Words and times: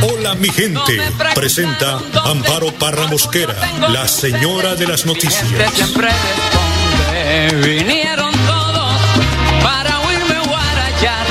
Hola 0.00 0.34
mi 0.36 0.48
gente, 0.48 1.00
presenta 1.34 1.98
Amparo 2.24 2.72
Parra 2.72 3.06
Mosquera, 3.08 3.54
la 3.88 4.06
señora 4.06 4.74
de 4.76 4.86
las 4.86 5.06
noticias. 5.06 5.44
Vinieron 7.62 8.32
todos 8.46 8.94
para 9.62 10.00
oírme 10.00 10.38
guarachar. 10.46 11.26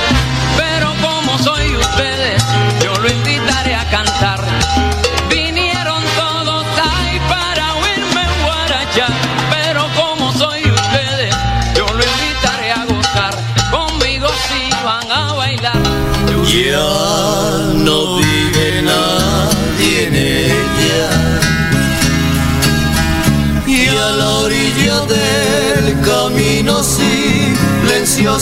Pero 0.58 0.94
como 1.02 1.38
soy 1.40 1.76
ustedes, 1.76 2.44
yo 2.84 2.94
lo 2.96 3.10
invitaré 3.10 3.76
a 3.76 3.90
cantar. 3.90 4.44
Vinieron 5.30 6.04
todos 6.18 6.66
ahí 6.78 7.20
para 7.30 7.74
oírme 7.76 8.26
guarachar. 8.44 9.14
Pero 9.50 9.88
como 9.96 10.34
soy 10.34 10.70
ustedes, 10.70 11.36
yo 11.76 11.86
lo 11.86 12.04
invitaré 12.04 12.72
a 12.72 12.86
gozar. 12.86 13.34
Conmigo 13.72 14.28
si 14.50 14.70
van 14.84 15.12
a 15.12 15.34
bailar. 15.34 15.82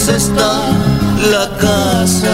Silenciosa 0.06 0.16
está 0.16 0.70
la 1.32 1.50
casa. 1.58 2.34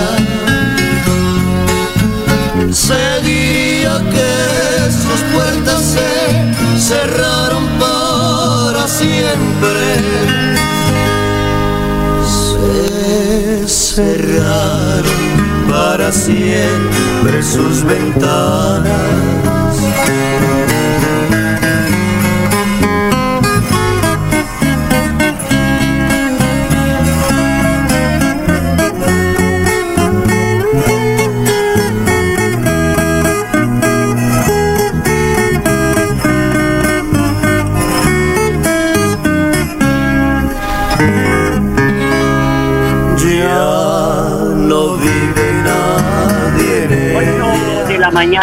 Se 2.71 3.21
diría 3.23 3.99
que 4.11 4.91
sus 4.91 5.21
puertas 5.33 5.81
se 5.81 6.79
cerraron 6.79 7.67
para 7.79 8.87
siempre 8.87 9.81
se 12.25 13.67
cerraron 13.67 15.21
para 15.69 16.11
siempre 16.11 17.43
sus 17.43 17.83
ventanas. 17.83 19.60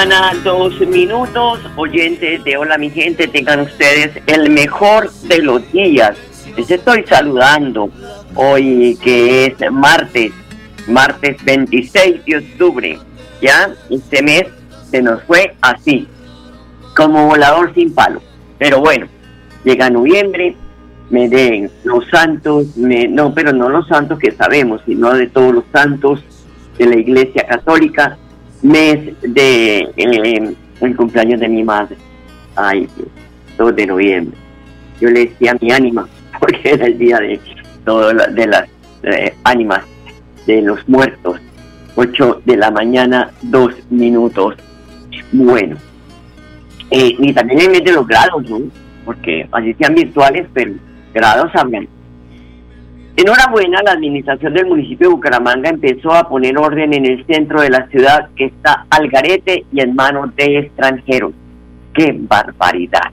Mañana, 0.09 0.33
dos 0.43 0.81
minutos. 0.81 1.61
Oyentes 1.77 2.43
de 2.45 2.57
Hola 2.57 2.79
mi 2.79 2.89
gente, 2.91 3.29
tengan 3.29 3.61
ustedes 3.61 4.11
el 4.27 4.49
mejor 4.51 5.11
de 5.25 5.39
los 5.43 5.71
días. 5.73 6.17
Les 6.57 6.71
estoy 6.71 7.05
saludando 7.07 7.91
hoy 8.35 8.99
que 9.03 9.47
es 9.47 9.71
martes, 9.71 10.33
martes 10.87 11.37
26 11.45 12.25
de 12.25 12.37
octubre. 12.39 12.99
Ya, 13.43 13.71
este 13.91 14.23
mes 14.23 14.45
se 14.91 15.03
nos 15.03 15.23
fue 15.25 15.55
así, 15.61 16.09
como 16.97 17.27
volador 17.27 17.75
sin 17.75 17.93
palo. 17.95 18.23
Pero 18.59 18.81
bueno, 18.81 19.07
llega 19.63 19.91
noviembre, 19.91 20.57
me 21.11 21.29
den 21.29 21.71
los 21.85 22.09
santos, 22.09 22.77
me- 22.79 23.09
no, 23.09 23.35
pero 23.35 23.53
no 23.53 23.69
los 23.69 23.87
santos 23.89 24.19
que 24.19 24.33
sabemos, 24.33 24.81
sino 24.87 25.13
de 25.13 25.27
todos 25.27 25.55
los 25.55 25.65
santos 25.71 26.21
de 26.79 26.87
la 26.87 26.97
Iglesia 26.97 27.47
Católica, 27.47 28.17
mes 28.63 28.99
de 29.23 29.89
el 30.81 30.97
cumpleaños 30.97 31.41
de 31.41 31.49
mi 31.49 31.63
madre. 31.65 31.97
Ay, 32.57 32.89
Dios, 32.97 33.09
2 33.57 33.77
de 33.77 33.87
noviembre. 33.87 34.37
Yo 35.01 35.09
le 35.11 35.27
decía 35.27 35.57
mi 35.61 35.71
ánima, 35.73 36.09
porque 36.41 36.71
era 36.71 36.87
el 36.87 36.99
día 36.99 37.19
de 37.19 37.41
todo 37.85 38.13
la- 38.13 38.27
de 38.29 38.47
las 38.47 38.65
eh, 39.05 39.35
ánimas 39.45 39.83
de 40.47 40.63
los 40.63 40.87
muertos. 40.89 41.41
8 41.97 42.43
de 42.45 42.57
la 42.57 42.71
mañana, 42.71 43.31
2 43.43 43.75
minutos. 43.91 44.55
Bueno, 45.33 45.77
eh, 46.91 47.15
y 47.19 47.33
también 47.33 47.61
el 47.61 47.71
mes 47.71 47.85
de 47.85 47.93
los 47.93 48.07
grados, 48.07 48.49
¿no? 48.49 48.61
Porque 49.05 49.49
así 49.53 49.75
sean 49.75 49.95
virtuales, 49.95 50.47
pero 50.55 50.73
grados 51.13 51.51
hablan. 51.55 51.89
Enhorabuena, 53.19 53.83
la 53.85 53.95
administración 53.95 54.55
del 54.55 54.67
municipio 54.67 55.09
de 55.09 55.15
Bucaramanga 55.17 55.71
empezó 55.71 56.13
a 56.13 56.29
poner 56.29 56.57
orden 56.57 56.95
en 56.95 57.05
el 57.05 57.27
centro 57.27 57.61
de 57.61 57.69
la 57.69 57.89
ciudad 57.89 58.29
que 58.37 58.45
está 58.45 58.87
al 58.91 59.09
garete 59.09 59.65
y 59.73 59.81
en 59.81 59.97
manos 59.97 60.37
de 60.37 60.59
extranjeros. 60.59 61.33
¡Qué 61.95 62.15
barbaridad! 62.17 63.11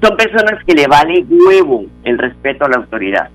Son 0.00 0.16
personas 0.16 0.62
que 0.64 0.72
le 0.72 0.86
vale 0.86 1.26
huevo 1.28 1.86
el 2.04 2.16
respeto 2.16 2.64
a 2.64 2.68
la 2.68 2.76
autoridad. 2.76 3.28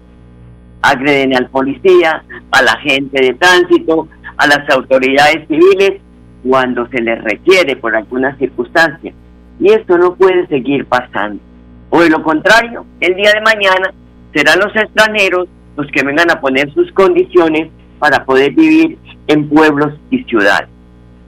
Agreden 0.83 1.35
al 1.35 1.49
policía, 1.49 2.23
a 2.49 2.61
la 2.61 2.77
gente 2.77 3.21
de 3.21 3.33
tránsito, 3.33 4.07
a 4.37 4.47
las 4.47 4.69
autoridades 4.69 5.45
civiles 5.49 5.99
cuando 6.47 6.87
se 6.91 7.01
les 7.01 7.21
requiere 7.25 7.75
por 7.75 7.93
alguna 7.93 8.37
circunstancia. 8.37 9.11
Y 9.59 9.69
esto 9.69 9.97
no 9.97 10.15
puede 10.15 10.47
seguir 10.47 10.85
pasando. 10.85 11.41
O 11.89 11.99
de 11.99 12.09
lo 12.09 12.23
contrario, 12.23 12.85
el 13.01 13.15
día 13.15 13.33
de 13.33 13.41
mañana 13.41 13.93
serán 14.33 14.59
los 14.59 14.73
extranjeros 14.77 15.49
los 15.75 15.87
que 15.91 16.03
vengan 16.03 16.29
a 16.31 16.39
poner 16.39 16.71
sus 16.73 16.91
condiciones 16.91 17.69
para 17.99 18.25
poder 18.25 18.51
vivir 18.53 18.97
en 19.27 19.47
pueblos 19.47 19.93
y 20.09 20.23
ciudades. 20.23 20.67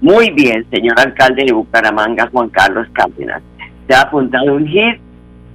Muy 0.02 0.30
bien, 0.32 0.66
señor 0.72 1.00
alcalde 1.00 1.46
de 1.46 1.54
Bucaramanga, 1.54 2.30
Juan 2.32 2.50
Carlos 2.50 2.88
Cárdenas. 2.94 3.42
Se 3.88 3.96
ha 3.96 4.02
apuntado 4.02 4.54
un 4.54 4.68
hit 4.68 5.00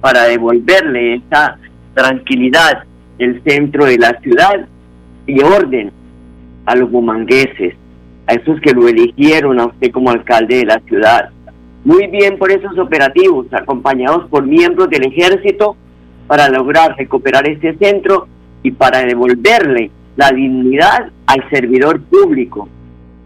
para 0.01 0.23
devolverle 0.23 1.15
esa 1.15 1.57
tranquilidad 1.93 2.83
del 3.17 3.41
centro 3.43 3.85
de 3.85 3.97
la 3.97 4.19
ciudad 4.21 4.67
y 5.27 5.41
orden 5.41 5.91
a 6.65 6.75
los 6.75 6.89
bumangueses, 6.89 7.75
a 8.27 8.33
esos 8.33 8.59
que 8.61 8.73
lo 8.73 8.87
eligieron 8.87 9.59
a 9.59 9.67
usted 9.67 9.91
como 9.91 10.09
alcalde 10.09 10.57
de 10.57 10.65
la 10.65 10.79
ciudad. 10.87 11.29
Muy 11.83 12.07
bien 12.07 12.37
por 12.37 12.51
esos 12.51 12.77
operativos, 12.77 13.47
acompañados 13.51 14.27
por 14.29 14.45
miembros 14.45 14.89
del 14.89 15.05
ejército, 15.05 15.75
para 16.27 16.47
lograr 16.49 16.95
recuperar 16.97 17.47
este 17.47 17.75
centro 17.77 18.27
y 18.63 18.71
para 18.71 19.01
devolverle 19.01 19.91
la 20.15 20.31
dignidad 20.31 21.09
al 21.25 21.49
servidor 21.49 22.01
público. 22.01 22.67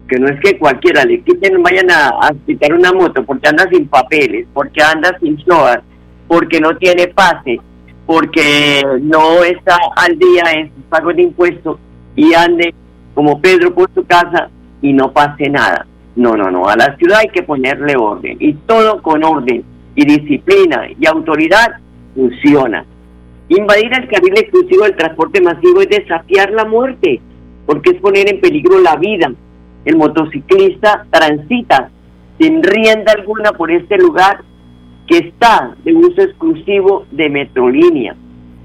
Que 0.08 0.18
no 0.18 0.28
es 0.28 0.38
que 0.40 0.58
cualquiera 0.58 1.04
le 1.04 1.20
quiten, 1.20 1.62
vayan 1.62 1.90
a, 1.90 2.08
a 2.08 2.32
quitar 2.46 2.72
una 2.72 2.92
moto 2.92 3.24
porque 3.24 3.48
anda 3.48 3.68
sin 3.68 3.88
papeles, 3.88 4.46
porque 4.54 4.82
anda 4.82 5.18
sin 5.20 5.38
SOAR, 5.44 5.82
porque 6.28 6.60
no 6.60 6.76
tiene 6.76 7.08
pase, 7.08 7.60
porque 8.06 8.84
no 9.02 9.42
está 9.42 9.76
al 9.96 10.16
día 10.16 10.44
en 10.54 10.72
sus 10.74 10.84
pagos 10.84 11.16
de 11.16 11.22
impuestos 11.22 11.78
y 12.14 12.32
ande 12.34 12.72
como 13.14 13.40
Pedro 13.40 13.74
por 13.74 13.90
su 13.94 14.06
casa 14.06 14.48
y 14.80 14.92
no 14.92 15.12
pase 15.12 15.48
nada. 15.48 15.86
No, 16.14 16.34
no, 16.34 16.50
no. 16.50 16.68
A 16.68 16.76
la 16.76 16.96
ciudad 16.96 17.20
hay 17.20 17.28
que 17.28 17.42
ponerle 17.42 17.94
orden. 17.96 18.36
Y 18.40 18.54
todo 18.54 19.02
con 19.02 19.22
orden 19.24 19.64
y 19.94 20.04
disciplina 20.04 20.86
y 20.98 21.06
autoridad 21.06 21.78
funciona. 22.14 22.84
Invadir 23.48 23.92
el 23.92 24.08
carril 24.08 24.34
exclusivo 24.36 24.84
del 24.84 24.96
transporte 24.96 25.40
masivo 25.40 25.80
es 25.80 25.88
desafiar 25.88 26.50
la 26.50 26.64
muerte, 26.64 27.20
porque 27.66 27.90
es 27.90 28.00
poner 28.00 28.28
en 28.28 28.40
peligro 28.40 28.80
la 28.80 28.96
vida. 28.96 29.32
El 29.84 29.96
motociclista 29.96 31.06
transita 31.10 31.90
sin 32.40 32.62
rienda 32.62 33.12
alguna 33.12 33.52
por 33.52 33.70
este 33.70 33.96
lugar 33.98 34.42
que 35.06 35.18
está 35.18 35.76
de 35.84 35.94
uso 35.94 36.22
exclusivo 36.22 37.06
de 37.12 37.28
Metrolínea. 37.30 38.16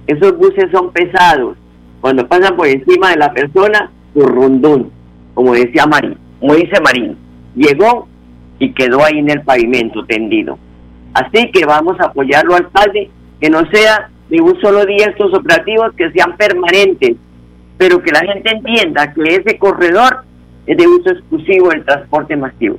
Esos 0.08 0.36
buses 0.38 0.72
son 0.72 0.92
pesados. 0.92 1.58
Cuando 2.02 2.28
pasan 2.28 2.56
por 2.58 2.68
encima 2.68 3.12
de 3.12 3.18
la 3.18 3.32
persona, 3.32 3.92
su 4.14 4.22
rondón, 4.22 4.90
como 5.36 5.54
decía 5.54 5.86
Marín, 5.86 6.18
como 6.40 6.56
dice 6.56 6.82
Marín, 6.82 7.16
llegó 7.56 8.08
y 8.58 8.74
quedó 8.74 9.06
ahí 9.06 9.20
en 9.20 9.30
el 9.30 9.42
pavimento 9.42 10.04
tendido. 10.06 10.58
Así 11.14 11.52
que 11.52 11.66
vamos 11.66 12.00
a 12.00 12.06
apoyarlo, 12.06 12.56
alcalde, 12.56 13.12
que 13.40 13.50
no 13.50 13.64
sea 13.72 14.11
de 14.32 14.40
un 14.40 14.60
solo 14.62 14.86
día 14.86 15.08
estos 15.08 15.34
operativos, 15.34 15.92
que 15.98 16.10
sean 16.12 16.38
permanentes, 16.38 17.18
pero 17.78 18.02
que 18.02 18.12
la 18.12 18.22
gente 18.22 18.50
entienda 18.50 19.14
que 19.14 19.24
ese 19.24 19.58
corredor 19.58 20.24
es 20.66 20.78
de 20.78 20.88
uso 20.88 21.10
exclusivo 21.12 21.70
del 21.70 21.84
transporte 21.84 22.36
masivo. 22.38 22.78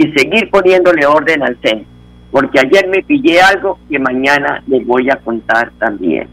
y 0.00 0.12
seguir 0.12 0.48
poniéndole 0.50 1.04
orden 1.04 1.42
al 1.42 1.60
centro. 1.60 1.88
Porque 2.30 2.60
ayer 2.60 2.86
me 2.88 3.02
pillé 3.02 3.40
algo 3.40 3.80
que 3.90 3.98
mañana 3.98 4.62
les 4.68 4.86
voy 4.86 5.10
a 5.10 5.16
contar 5.16 5.72
también. 5.80 6.28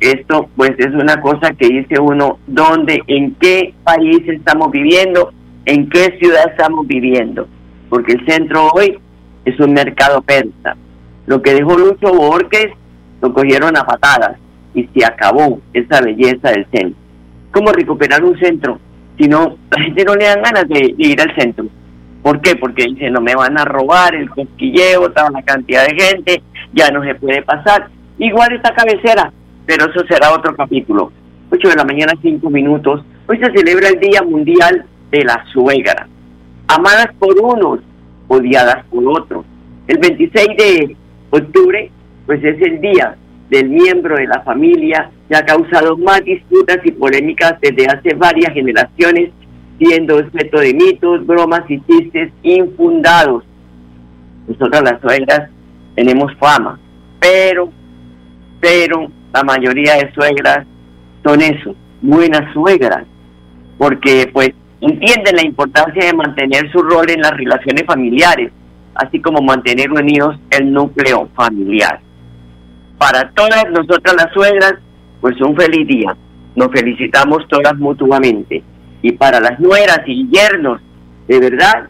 Esto 0.00 0.50
pues 0.54 0.72
es 0.76 0.92
una 0.92 1.18
cosa 1.22 1.54
que 1.54 1.66
dice 1.66 1.98
uno, 1.98 2.38
¿dónde, 2.46 3.02
en 3.06 3.34
qué 3.36 3.72
país 3.82 4.20
estamos 4.26 4.70
viviendo, 4.70 5.32
en 5.64 5.88
qué 5.88 6.18
ciudad 6.20 6.50
estamos 6.50 6.86
viviendo? 6.86 7.48
Porque 7.88 8.12
el 8.12 8.26
centro 8.26 8.68
hoy 8.74 8.98
es 9.46 9.58
un 9.58 9.72
mercado 9.72 10.20
persa. 10.20 10.76
Lo 11.24 11.40
que 11.40 11.54
dejó 11.54 11.78
Lucho 11.78 12.12
Borges 12.12 12.74
lo 13.20 13.32
cogieron 13.32 13.76
a 13.76 13.84
patadas 13.84 14.36
y 14.74 14.84
se 14.94 15.04
acabó 15.04 15.60
esa 15.72 16.00
belleza 16.00 16.50
del 16.50 16.66
centro. 16.72 17.00
¿Cómo 17.52 17.72
recuperar 17.72 18.24
un 18.24 18.38
centro 18.38 18.78
si 19.18 19.28
no, 19.28 19.56
la 19.70 19.82
gente 19.82 20.04
no 20.04 20.14
le 20.14 20.24
dan 20.24 20.42
ganas 20.42 20.68
de, 20.68 20.94
ir 20.96 21.20
al 21.20 21.34
centro? 21.34 21.66
¿Por 22.22 22.40
qué? 22.40 22.56
Porque 22.56 22.84
dicen, 22.84 23.12
no 23.12 23.20
me 23.20 23.34
van 23.34 23.58
a 23.58 23.64
robar 23.64 24.14
el 24.14 24.30
cosquilleo, 24.30 25.10
toda 25.10 25.30
la 25.30 25.42
cantidad 25.42 25.86
de 25.86 25.94
gente, 25.94 26.42
ya 26.72 26.90
no 26.90 27.02
se 27.02 27.14
puede 27.14 27.42
pasar. 27.42 27.88
Igual 28.18 28.52
esta 28.52 28.74
cabecera, 28.74 29.32
pero 29.66 29.86
eso 29.90 30.04
será 30.06 30.32
otro 30.32 30.54
capítulo. 30.54 31.12
8 31.50 31.68
de 31.68 31.76
la 31.76 31.84
mañana, 31.84 32.12
5 32.20 32.48
minutos. 32.50 33.02
Hoy 33.26 33.38
se 33.38 33.50
celebra 33.52 33.88
el 33.88 33.98
Día 33.98 34.22
Mundial 34.22 34.84
de 35.10 35.24
la 35.24 35.44
Suegra. 35.52 36.06
Amadas 36.68 37.08
por 37.18 37.36
unos, 37.40 37.80
odiadas 38.28 38.84
por 38.86 39.02
otros. 39.06 39.44
El 39.88 39.98
26 39.98 40.48
de 40.56 40.96
octubre, 41.30 41.90
pues 42.30 42.44
es 42.44 42.62
el 42.62 42.80
día 42.80 43.16
del 43.48 43.70
miembro 43.70 44.14
de 44.14 44.28
la 44.28 44.40
familia 44.42 45.10
que 45.28 45.34
ha 45.34 45.44
causado 45.44 45.96
más 45.96 46.22
disputas 46.22 46.78
y 46.84 46.92
polémicas 46.92 47.56
desde 47.60 47.86
hace 47.86 48.14
varias 48.14 48.52
generaciones, 48.54 49.30
siendo 49.80 50.18
objeto 50.18 50.60
de 50.60 50.72
mitos, 50.72 51.26
bromas 51.26 51.68
y 51.68 51.80
chistes 51.80 52.30
infundados. 52.44 53.42
Nosotras 54.46 54.80
las 54.80 55.00
suegras 55.00 55.50
tenemos 55.96 56.32
fama, 56.38 56.78
pero, 57.18 57.72
pero 58.60 59.10
la 59.34 59.42
mayoría 59.42 59.94
de 59.94 60.12
suegras 60.12 60.64
son 61.24 61.40
eso, 61.40 61.74
buenas 62.00 62.52
suegras, 62.52 63.06
porque 63.76 64.30
pues 64.32 64.50
entienden 64.80 65.34
la 65.34 65.44
importancia 65.44 66.06
de 66.06 66.14
mantener 66.14 66.70
su 66.70 66.80
rol 66.80 67.10
en 67.10 67.22
las 67.22 67.36
relaciones 67.36 67.84
familiares, 67.84 68.52
así 68.94 69.20
como 69.20 69.42
mantener 69.42 69.90
unidos 69.90 70.38
el 70.50 70.72
núcleo 70.72 71.28
familiar. 71.34 72.00
Para 73.00 73.30
todas 73.30 73.64
nosotras 73.70 74.14
las 74.14 74.30
suegras, 74.34 74.74
pues 75.22 75.40
un 75.40 75.56
feliz 75.56 75.88
día. 75.88 76.14
Nos 76.54 76.70
felicitamos 76.70 77.48
todas 77.48 77.74
mutuamente. 77.78 78.62
Y 79.00 79.12
para 79.12 79.40
las 79.40 79.58
nueras 79.58 80.00
y 80.04 80.28
yernos, 80.28 80.82
de 81.26 81.40
verdad, 81.40 81.88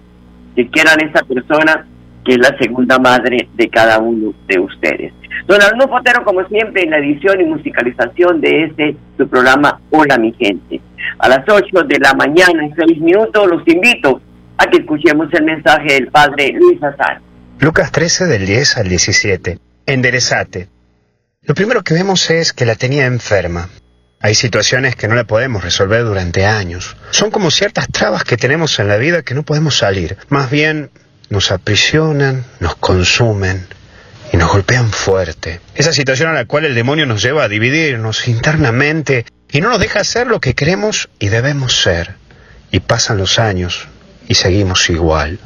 que 0.55 0.69
quieran 0.69 1.01
esa 1.01 1.25
persona 1.25 1.85
que 2.25 2.35
es 2.35 2.39
la 2.39 2.57
segunda 2.59 2.97
madre 3.01 3.49
de 3.55 3.69
cada 3.69 3.99
uno 3.99 4.33
de 4.47 4.61
ustedes. 4.61 5.13
Don 5.49 5.61
Arnulfo 5.61 5.97
Potero, 5.97 6.23
como 6.23 6.47
siempre, 6.47 6.85
en 6.85 6.91
la 6.91 6.99
edición 6.99 7.41
y 7.41 7.45
musicalización 7.45 8.41
de 8.41 8.67
este 8.67 8.97
su 9.17 9.27
programa 9.27 9.81
Hola 9.91 10.17
mi 10.17 10.33
gente. 10.35 10.81
A 11.19 11.29
las 11.29 11.41
8 11.49 11.89
de 11.89 11.99
la 11.99 12.15
mañana 12.15 12.65
en 12.65 12.73
6 12.77 13.01
minutos 13.01 13.49
los 13.51 13.67
invito 13.67 14.21
a 14.59 14.67
que 14.67 14.77
escuchemos 14.77 15.27
el 15.33 15.43
mensaje 15.43 15.95
del 15.95 16.07
Padre 16.07 16.53
Luis 16.53 16.81
Azar. 16.81 17.21
Lucas 17.59 17.91
13 17.91 18.27
del 18.27 18.47
10 18.47 18.77
al 18.77 18.89
17. 18.89 19.59
Enderezate. 19.87 20.80
Lo 21.51 21.55
primero 21.55 21.83
que 21.83 21.95
vemos 21.95 22.31
es 22.31 22.53
que 22.53 22.65
la 22.65 22.77
tenía 22.77 23.07
enferma. 23.07 23.71
Hay 24.21 24.37
situaciones 24.37 24.95
que 24.95 25.09
no 25.09 25.17
la 25.17 25.25
podemos 25.25 25.65
resolver 25.65 26.05
durante 26.05 26.47
años. 26.47 26.97
Son 27.11 27.33
como 27.33 27.51
ciertas 27.51 27.89
trabas 27.89 28.23
que 28.23 28.37
tenemos 28.37 28.79
en 28.79 28.87
la 28.87 28.99
vida 28.99 29.23
que 29.23 29.35
no 29.35 29.43
podemos 29.43 29.77
salir. 29.77 30.17
Más 30.29 30.49
bien 30.49 30.91
nos 31.29 31.51
aprisionan, 31.51 32.45
nos 32.61 32.77
consumen 32.77 33.67
y 34.33 34.37
nos 34.37 34.49
golpean 34.49 34.93
fuerte. 34.93 35.61
Esa 35.75 35.93
situación 35.93 36.29
a 36.29 36.35
la 36.35 36.45
cual 36.45 36.67
el 36.67 36.77
demonio 36.77 37.05
nos 37.05 37.21
lleva 37.21 37.43
a 37.43 37.49
dividirnos 37.49 38.29
internamente 38.29 39.27
y 39.51 39.61
no 39.61 39.71
nos 39.71 39.81
deja 39.81 39.99
hacer 39.99 40.29
lo 40.29 40.39
que 40.39 40.55
queremos 40.55 41.09
y 41.19 41.31
debemos 41.31 41.83
ser. 41.83 42.15
Y 42.71 42.79
pasan 42.79 43.19
los 43.19 43.41
años 43.41 43.89
y 44.29 44.37
seguimos 44.37 44.89
igual. 44.89 45.41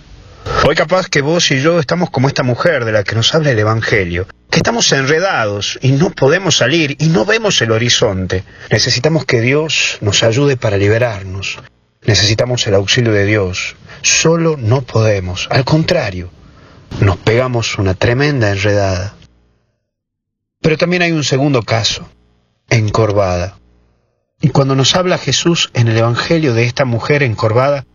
Hoy 0.67 0.75
capaz 0.75 1.09
que 1.09 1.23
vos 1.23 1.51
y 1.51 1.63
yo 1.63 1.81
estamos 1.81 2.11
como 2.11 2.29
esta 2.29 2.43
mujer 2.43 2.85
de 2.85 2.93
la 2.93 3.05
que 3.05 3.15
nos 3.15 3.35
habla 3.35 3.53
el 3.53 3.59
Evangelio, 3.59 4.27
que 4.55 4.61
estamos 4.61 4.93
enredados 4.93 5.81
y 5.83 5.91
no 5.91 6.11
podemos 6.11 6.59
salir 6.59 6.95
y 7.01 7.09
no 7.09 7.25
vemos 7.25 7.61
el 7.61 7.73
horizonte. 7.73 8.45
Necesitamos 8.71 9.25
que 9.25 9.41
Dios 9.41 9.99
nos 10.01 10.23
ayude 10.23 10.57
para 10.57 10.77
liberarnos. 10.77 11.59
Necesitamos 12.07 12.65
el 12.69 12.77
auxilio 12.77 13.13
de 13.13 13.25
Dios. 13.25 13.75
Solo 14.03 14.57
no 14.57 14.83
podemos. 14.83 15.49
Al 15.51 15.65
contrario, 15.65 16.31
nos 17.01 17.17
pegamos 17.17 17.79
una 17.79 17.95
tremenda 17.95 18.53
enredada. 18.53 19.17
Pero 20.61 20.79
también 20.79 21.03
hay 21.03 21.11
un 21.11 21.25
segundo 21.25 21.65
caso, 21.65 22.09
encorvada. 22.71 23.59
Y 24.41 24.51
cuando 24.51 24.77
nos 24.77 24.95
habla 24.95 25.19
Jesús 25.19 25.71
en 25.75 25.89
el 25.89 25.99
Evangelio 25.99 26.55
de 26.55 26.63
esta 26.63 26.85
mujer 26.85 27.25
encorvada, 27.25 27.87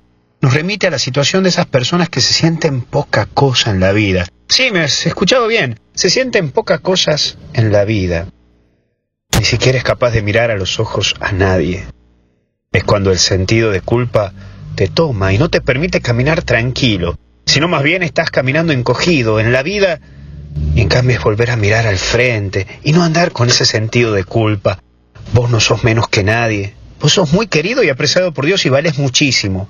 nos 0.41 0.53
remite 0.53 0.87
a 0.87 0.91
la 0.91 0.99
situación 0.99 1.43
de 1.43 1.49
esas 1.49 1.65
personas 1.65 2.09
que 2.09 2.21
se 2.21 2.33
sienten 2.33 2.81
poca 2.81 3.25
cosa 3.25 3.71
en 3.71 3.79
la 3.79 3.91
vida. 3.91 4.27
Sí, 4.47 4.71
me 4.71 4.81
has 4.81 5.05
escuchado 5.05 5.47
bien, 5.47 5.79
se 5.93 6.09
sienten 6.09 6.51
pocas 6.51 6.79
cosas 6.79 7.37
en 7.53 7.71
la 7.71 7.85
vida. 7.85 8.27
Ni 9.37 9.45
siquiera 9.45 9.77
es 9.77 9.83
capaz 9.83 10.11
de 10.11 10.21
mirar 10.21 10.51
a 10.51 10.57
los 10.57 10.79
ojos 10.79 11.15
a 11.19 11.31
nadie. 11.31 11.85
Es 12.71 12.83
cuando 12.83 13.11
el 13.11 13.19
sentido 13.19 13.71
de 13.71 13.81
culpa 13.81 14.33
te 14.75 14.87
toma 14.87 15.33
y 15.33 15.37
no 15.37 15.49
te 15.49 15.61
permite 15.61 16.01
caminar 16.01 16.43
tranquilo, 16.43 17.17
sino 17.45 17.67
más 17.67 17.83
bien 17.83 18.03
estás 18.03 18.31
caminando 18.31 18.73
encogido 18.73 19.39
en 19.39 19.51
la 19.51 19.63
vida 19.63 19.99
y 20.75 20.81
en 20.81 20.87
cambio 20.87 21.17
es 21.17 21.23
volver 21.23 21.51
a 21.51 21.57
mirar 21.57 21.87
al 21.87 21.97
frente 21.97 22.67
y 22.83 22.91
no 22.91 23.03
andar 23.03 23.31
con 23.31 23.49
ese 23.49 23.65
sentido 23.65 24.13
de 24.13 24.23
culpa. 24.23 24.81
Vos 25.33 25.49
no 25.49 25.59
sos 25.59 25.83
menos 25.83 26.07
que 26.09 26.23
nadie. 26.23 26.73
Vos 26.99 27.13
sos 27.13 27.31
muy 27.33 27.47
querido 27.47 27.83
y 27.83 27.89
apreciado 27.89 28.33
por 28.33 28.45
Dios 28.45 28.65
y 28.65 28.69
vales 28.69 28.97
muchísimo. 28.97 29.69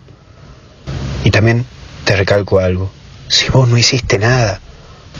Y 1.24 1.32
también 1.32 1.66
te 2.06 2.16
recalco 2.16 2.60
algo. 2.60 2.90
Si 3.28 3.50
vos 3.50 3.68
no 3.68 3.78
hiciste 3.78 4.18
nada, 4.18 4.60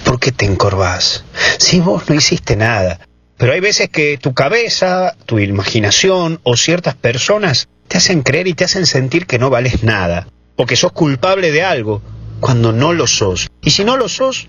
¿por 0.04 0.20
qué 0.20 0.32
te 0.32 0.46
encorvás? 0.46 1.24
Si 1.58 1.80
vos 1.80 2.10
no 2.10 2.16
hiciste 2.16 2.56
nada. 2.56 3.00
Pero 3.38 3.54
hay 3.54 3.60
veces 3.60 3.90
que 3.90 4.18
tu 4.18 4.34
cabeza, 4.34 5.16
tu 5.26 5.40
imaginación 5.40 6.40
o 6.44 6.58
ciertas 6.58 6.96
personas 6.96 7.68
te 7.88 7.98
hacen 7.98 8.22
creer 8.24 8.48
y 8.48 8.54
te 8.54 8.66
hacen 8.66 8.86
sentir 8.86 9.26
que 9.26 9.40
no 9.40 9.50
vales 9.50 9.84
nada. 9.84 10.28
O 10.56 10.66
que 10.66 10.76
sos 10.76 10.92
culpable 10.92 11.52
de 11.52 11.64
algo 11.64 12.02
cuando 12.40 12.72
no 12.72 12.94
lo 12.94 13.08
sos. 13.08 13.50
Y 13.62 13.72
si 13.72 13.84
no 13.84 13.98
lo 13.98 14.10
sos, 14.10 14.48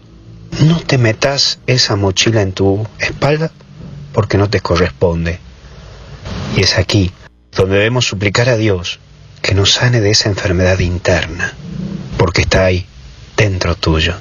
no 0.60 0.80
te 0.80 0.98
metas 0.98 1.60
esa 1.66 1.96
mochila 1.96 2.42
en 2.42 2.52
tu 2.52 2.86
espalda 2.98 3.50
porque 4.12 4.38
no 4.38 4.50
te 4.50 4.60
corresponde. 4.60 5.38
Y 6.56 6.62
es 6.62 6.78
aquí 6.78 7.12
donde 7.52 7.76
debemos 7.76 8.06
suplicar 8.06 8.48
a 8.48 8.56
Dios 8.56 8.98
que 9.42 9.54
nos 9.54 9.72
sane 9.72 10.00
de 10.00 10.10
esa 10.10 10.28
enfermedad 10.28 10.78
interna, 10.80 11.52
porque 12.16 12.42
está 12.42 12.64
ahí, 12.64 12.86
dentro 13.36 13.74
tuyo. 13.74 14.14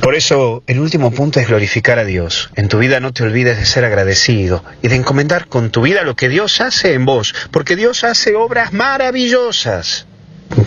Por 0.00 0.14
eso, 0.14 0.62
el 0.66 0.80
último 0.80 1.10
punto 1.12 1.40
es 1.40 1.48
glorificar 1.48 1.98
a 1.98 2.04
Dios. 2.04 2.50
En 2.56 2.68
tu 2.68 2.78
vida 2.78 3.00
no 3.00 3.12
te 3.12 3.22
olvides 3.22 3.58
de 3.58 3.66
ser 3.66 3.84
agradecido 3.84 4.64
y 4.82 4.88
de 4.88 4.96
encomendar 4.96 5.46
con 5.46 5.70
tu 5.70 5.82
vida 5.82 6.02
lo 6.02 6.16
que 6.16 6.28
Dios 6.28 6.60
hace 6.60 6.94
en 6.94 7.04
vos, 7.04 7.34
porque 7.50 7.76
Dios 7.76 8.04
hace 8.04 8.34
obras 8.34 8.72
maravillosas. 8.72 10.06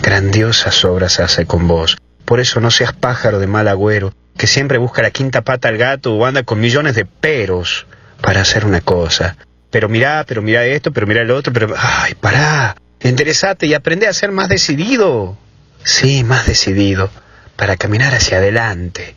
Grandiosas 0.02 0.86
obras 0.86 1.20
hace 1.20 1.46
con 1.46 1.68
vos. 1.68 1.98
Por 2.26 2.40
eso 2.40 2.62
no 2.62 2.72
seas 2.72 2.94
pájaro 2.94 3.40
de 3.40 3.48
mal 3.48 3.68
agüero, 3.68 4.14
que 4.38 4.48
siempre 4.48 4.78
busca 4.78 5.02
la 5.02 5.12
quinta 5.12 5.42
pata 5.42 5.68
al 5.68 5.78
gato 5.78 6.16
o 6.16 6.26
anda 6.26 6.44
con 6.44 6.60
millones 6.60 6.96
de 6.96 7.06
peros 7.06 7.86
para 8.22 8.42
hacer 8.42 8.66
una 8.66 8.82
cosa. 8.82 9.36
Pero 9.70 9.90
mirá, 9.90 10.24
pero 10.26 10.42
mirá 10.42 10.66
esto, 10.66 10.92
pero 10.92 11.08
mirá 11.08 11.22
el 11.22 11.32
otro, 11.32 11.52
pero... 11.52 11.74
¡Ay, 11.78 12.14
pará! 12.16 12.76
Interesate 13.04 13.68
y 13.68 13.74
aprende 13.74 14.08
a 14.08 14.14
ser 14.14 14.32
más 14.32 14.50
decidido. 14.50 15.38
Sí, 15.84 16.24
más 16.24 16.48
decidido, 16.48 17.10
para 17.58 17.76
caminar 17.76 18.14
hacia 18.14 18.38
adelante. 18.38 19.16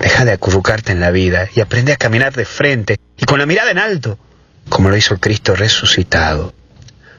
Deja 0.00 0.24
de 0.24 0.32
acurrucarte 0.32 0.92
en 0.92 1.00
la 1.00 1.10
vida 1.10 1.48
y 1.54 1.60
aprende 1.60 1.92
a 1.92 1.96
caminar 1.96 2.34
de 2.34 2.44
frente 2.44 2.98
y 3.16 3.24
con 3.26 3.38
la 3.38 3.46
mirada 3.46 3.70
en 3.70 3.78
alto, 3.78 4.18
como 4.68 4.88
lo 4.88 4.96
hizo 4.96 5.18
Cristo 5.18 5.54
resucitado. 5.54 6.54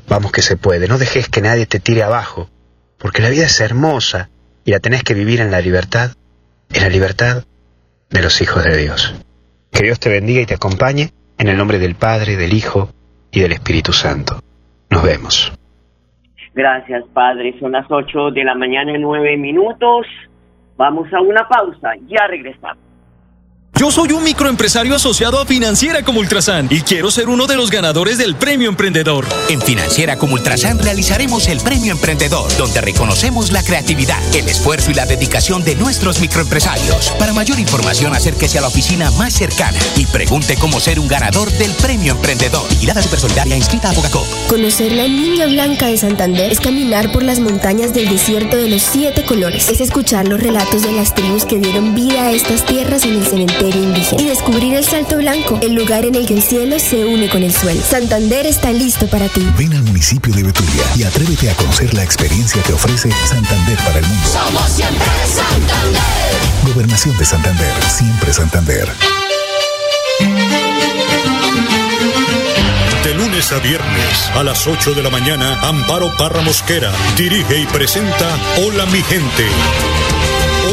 Vamos 0.08 0.32
que 0.32 0.42
se 0.42 0.58
puede, 0.58 0.88
no 0.88 0.98
dejes 0.98 1.30
que 1.30 1.42
nadie 1.42 1.66
te 1.66 1.80
tire 1.80 2.04
abajo, 2.04 2.50
porque 2.98 3.22
la 3.22 3.30
vida 3.30 3.46
es 3.46 3.60
hermosa 3.62 4.30
y 4.66 4.72
la 4.72 4.80
tenés 4.80 5.04
que 5.04 5.14
vivir 5.14 5.40
en 5.40 5.52
la 5.52 5.62
libertad, 5.62 6.12
en 6.74 6.82
la 6.82 6.90
libertad 6.90 7.46
de 8.10 8.22
los 8.22 8.42
hijos 8.42 8.64
de 8.64 8.76
Dios. 8.76 9.14
Que 9.72 9.84
Dios 9.84 10.00
te 10.00 10.10
bendiga 10.10 10.42
y 10.42 10.46
te 10.46 10.56
acompañe 10.56 11.14
en 11.38 11.48
el 11.48 11.56
nombre 11.56 11.80
del 11.80 11.96
Padre, 11.96 12.36
del 12.36 12.54
Hijo 12.54 12.94
y 13.32 13.40
del 13.40 13.54
Espíritu 13.54 13.94
Santo. 13.94 14.44
Nos 14.90 15.04
vemos. 15.04 15.54
Gracias, 16.54 17.06
Padre. 17.14 17.58
Son 17.60 17.72
las 17.72 17.90
8 17.90 18.32
de 18.32 18.44
la 18.44 18.56
mañana, 18.56 18.94
nueve 18.98 19.38
minutos. 19.38 20.06
Vamos 20.78 21.12
a 21.14 21.22
una 21.22 21.48
pausa. 21.48 21.94
Ya 22.08 22.28
regresamos. 22.28 22.91
Yo 23.82 23.90
soy 23.90 24.12
un 24.12 24.24
microempresario 24.24 24.96
asociado 24.96 25.40
a 25.40 25.46
Financiera 25.48 26.04
como 26.04 26.20
Ultrasan 26.20 26.68
y 26.70 26.82
quiero 26.82 27.10
ser 27.10 27.30
uno 27.30 27.48
de 27.48 27.56
los 27.56 27.72
ganadores 27.72 28.20
del 28.20 28.36
Premio 28.36 28.70
Emprendedor. 28.70 29.26
En 29.50 29.60
Financiera 29.60 30.20
como 30.20 30.36
Ultrasan 30.36 30.78
realizaremos 30.78 31.48
el 31.48 31.60
Premio 31.62 31.92
Emprendedor, 31.92 32.56
donde 32.58 32.80
reconocemos 32.80 33.52
la 33.52 33.64
creatividad, 33.64 34.20
el 34.36 34.48
esfuerzo 34.48 34.92
y 34.92 34.94
la 34.94 35.08
dedicación 35.08 35.64
de 35.64 35.74
nuestros 35.74 36.20
microempresarios. 36.20 37.10
Para 37.18 37.34
mayor 37.34 37.58
información, 37.58 38.14
acérquese 38.14 38.60
a 38.60 38.62
la 38.62 38.68
oficina 38.68 39.10
más 39.18 39.34
cercana 39.34 39.80
y 39.96 40.06
pregunte 40.06 40.58
cómo 40.58 40.80
ser 40.80 41.00
un 41.00 41.08
ganador 41.08 41.52
del 41.54 41.72
Premio 41.72 42.14
Emprendedor. 42.14 42.70
Vigilada 42.70 43.02
Supersolidaria 43.02 43.58
inscrita 43.58 43.90
a 43.90 43.94
Bogacop. 43.94 44.28
Conocer 44.48 44.92
la 44.92 45.08
Niña 45.08 45.48
Blanca 45.48 45.88
de 45.88 45.98
Santander 45.98 46.52
es 46.52 46.60
caminar 46.60 47.12
por 47.12 47.24
las 47.24 47.40
montañas 47.40 47.96
del 47.96 48.10
desierto 48.10 48.58
de 48.58 48.70
los 48.70 48.84
siete 48.84 49.26
colores. 49.26 49.70
Es 49.70 49.82
escuchar 49.82 50.28
los 50.28 50.40
relatos 50.40 50.84
de 50.84 50.92
las 50.92 51.16
tribus 51.16 51.46
que 51.46 51.58
dieron 51.58 51.96
vida 51.96 52.28
a 52.28 52.32
estas 52.32 52.64
tierras 52.64 53.06
en 53.06 53.16
el 53.16 53.26
cementerio 53.26 53.71
indígena. 53.78 54.22
Y 54.22 54.26
descubrir 54.26 54.74
el 54.76 54.86
Salto 54.86 55.18
Blanco, 55.18 55.60
el 55.62 55.74
lugar 55.74 56.06
en 56.06 56.16
el 56.16 56.26
que 56.26 56.36
el 56.36 56.44
cielo 56.44 56.80
se 56.80 57.06
une 57.06 57.30
con 57.30 57.44
el 57.44 57.54
suelo. 57.54 57.82
Santander 57.82 58.46
está 58.46 58.72
listo 58.72 59.08
para 59.08 59.28
ti. 59.30 59.46
Ven 59.58 59.74
al 59.74 59.84
municipio 59.84 60.34
de 60.34 60.44
Betulia 60.44 60.84
y 60.96 61.04
atrévete 61.04 61.50
a 61.50 61.56
conocer 61.56 61.94
la 61.94 62.04
experiencia 62.04 62.62
que 62.64 62.74
ofrece 62.74 63.10
Santander 63.28 63.78
para 63.80 64.00
el 64.00 64.06
mundo. 64.06 64.28
Somos 64.28 64.70
siempre 64.70 65.08
Santander. 65.26 66.74
Gobernación 66.74 67.18
de 67.18 67.26
Santander, 67.26 67.74
siempre 67.90 68.34
Santander. 68.34 68.88
De 73.04 73.14
lunes 73.16 73.52
a 73.52 73.60
viernes 73.60 74.30
a 74.36 74.44
las 74.44 74.68
8 74.68 74.94
de 74.94 75.04
la 75.04 75.10
mañana, 75.10 75.60
Amparo 75.62 76.16
Parra 76.18 76.42
Mosquera 76.42 76.92
dirige 77.18 77.60
y 77.60 77.66
presenta 77.66 78.38
Hola 78.58 78.86
mi 78.86 79.02
gente. 79.02 79.48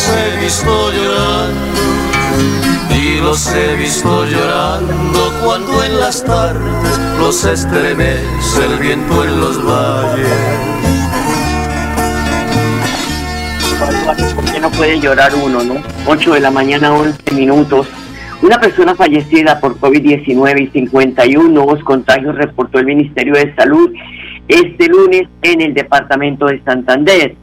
he 0.09 0.37
visto 0.43 0.91
llorando, 0.91 1.81
y 2.95 3.19
los 3.21 3.47
he 3.47 3.75
visto 3.75 4.25
llorando 4.25 5.33
cuando 5.43 5.83
en 5.83 5.99
las 5.99 6.23
tardes 6.23 6.99
los 7.19 7.43
estremece 7.43 8.65
el 8.65 8.79
viento 8.79 9.23
en 9.23 9.39
los 9.39 9.63
valles. 9.63 10.27
¿Por 14.35 14.45
qué 14.45 14.59
no 14.59 14.69
puede 14.71 14.99
llorar 14.99 15.33
uno, 15.35 15.63
no? 15.63 15.75
8 16.07 16.33
de 16.33 16.39
la 16.39 16.51
mañana, 16.51 16.93
11 16.93 17.31
minutos. 17.33 17.87
Una 18.41 18.59
persona 18.59 18.95
fallecida 18.95 19.61
por 19.61 19.79
COVID-19 19.79 20.61
y 20.61 20.67
51 20.67 21.49
nuevos 21.49 21.81
contagios 21.83 22.35
reportó 22.35 22.79
el 22.79 22.85
Ministerio 22.85 23.33
de 23.33 23.55
Salud 23.55 23.93
este 24.47 24.87
lunes 24.87 25.23
en 25.41 25.61
el 25.61 25.73
departamento 25.73 26.45
de 26.47 26.61
Santander. 26.63 27.33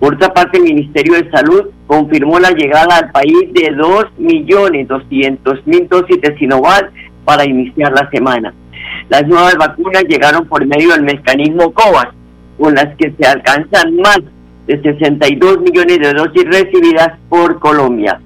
Por 0.00 0.14
otra 0.14 0.32
parte, 0.32 0.56
el 0.56 0.64
Ministerio 0.64 1.12
de 1.14 1.30
Salud 1.30 1.66
confirmó 1.86 2.40
la 2.40 2.50
llegada 2.50 2.96
al 2.96 3.12
país 3.12 3.52
de 3.52 3.76
2.200.000 3.76 5.88
dosis 5.88 6.20
de 6.20 6.36
Sinovac 6.38 6.90
para 7.24 7.44
iniciar 7.44 7.92
la 7.92 8.10
semana. 8.10 8.52
Las 9.10 9.24
nuevas 9.26 9.54
vacunas 9.56 10.04
llegaron 10.08 10.46
por 10.46 10.64
medio 10.66 10.92
del 10.92 11.02
mecanismo 11.02 11.72
COVAX, 11.72 12.14
con 12.58 12.74
las 12.74 12.96
que 12.96 13.12
se 13.12 13.26
alcanzan 13.26 13.96
más 13.96 14.20
de 14.66 14.80
62 14.80 15.60
millones 15.60 15.98
de 15.98 16.14
dosis 16.14 16.44
recibidas 16.46 17.18
por 17.28 17.60
Colombia. 17.60 18.18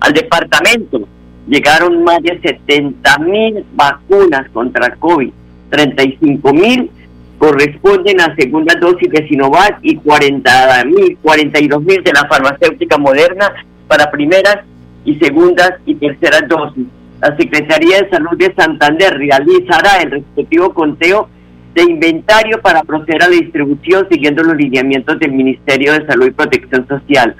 Al 0.00 0.12
departamento 0.12 1.08
llegaron 1.50 2.04
más 2.04 2.22
de 2.22 2.40
70 2.40 3.18
mil 3.18 3.64
vacunas 3.74 4.48
contra 4.50 4.94
COVID, 4.94 5.30
35 5.70 6.54
mil 6.54 6.90
corresponden 7.38 8.20
a 8.20 8.34
segunda 8.36 8.74
dosis 8.78 9.10
de 9.10 9.26
Sinovac 9.26 9.78
y 9.82 9.96
40 9.96 10.84
mil, 10.84 11.18
42 11.22 11.82
mil 11.82 12.04
de 12.04 12.12
la 12.12 12.28
farmacéutica 12.28 12.98
moderna 12.98 13.52
para 13.88 14.10
primeras 14.10 14.58
y 15.04 15.16
segundas 15.16 15.72
y 15.86 15.94
terceras 15.94 16.46
dosis. 16.48 16.86
La 17.20 17.36
Secretaría 17.36 18.02
de 18.02 18.10
Salud 18.10 18.36
de 18.36 18.54
Santander 18.54 19.14
realizará 19.14 20.02
el 20.02 20.10
respectivo 20.10 20.72
conteo 20.72 21.28
de 21.74 21.82
inventario 21.82 22.60
para 22.60 22.82
proceder 22.82 23.22
a 23.22 23.28
la 23.28 23.36
distribución 23.36 24.06
siguiendo 24.10 24.42
los 24.42 24.56
lineamientos 24.56 25.18
del 25.18 25.32
Ministerio 25.32 25.94
de 25.94 26.06
Salud 26.06 26.26
y 26.26 26.32
Protección 26.32 26.86
Social. 26.88 27.34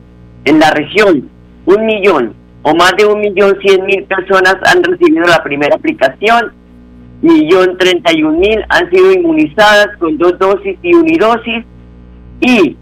En 0.44 0.58
la 0.58 0.72
región, 0.72 1.30
un 1.66 1.86
millón 1.86 2.34
o 2.62 2.74
más 2.74 2.96
de 2.96 3.06
un 3.06 3.20
millón 3.20 3.56
cien 3.62 3.86
mil 3.86 4.02
personas 4.04 4.56
han 4.66 4.82
recibido 4.82 5.24
la 5.26 5.40
primera 5.44 5.76
aplicación, 5.76 6.52
millón 7.22 7.78
treinta 7.78 8.12
y 8.12 8.24
un 8.24 8.40
mil 8.40 8.58
han 8.70 8.90
sido 8.90 9.12
inmunizadas 9.12 9.96
con 9.98 10.18
dos 10.18 10.36
dosis 10.40 10.76
y 10.82 10.94
unidosis 10.94 11.64
y 12.40 12.76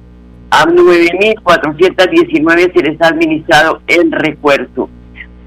a 0.50 0.66
9.419 0.66 2.72
se 2.74 2.82
les 2.82 3.00
ha 3.00 3.08
administrado 3.08 3.80
el 3.86 4.12
refuerzo. 4.12 4.90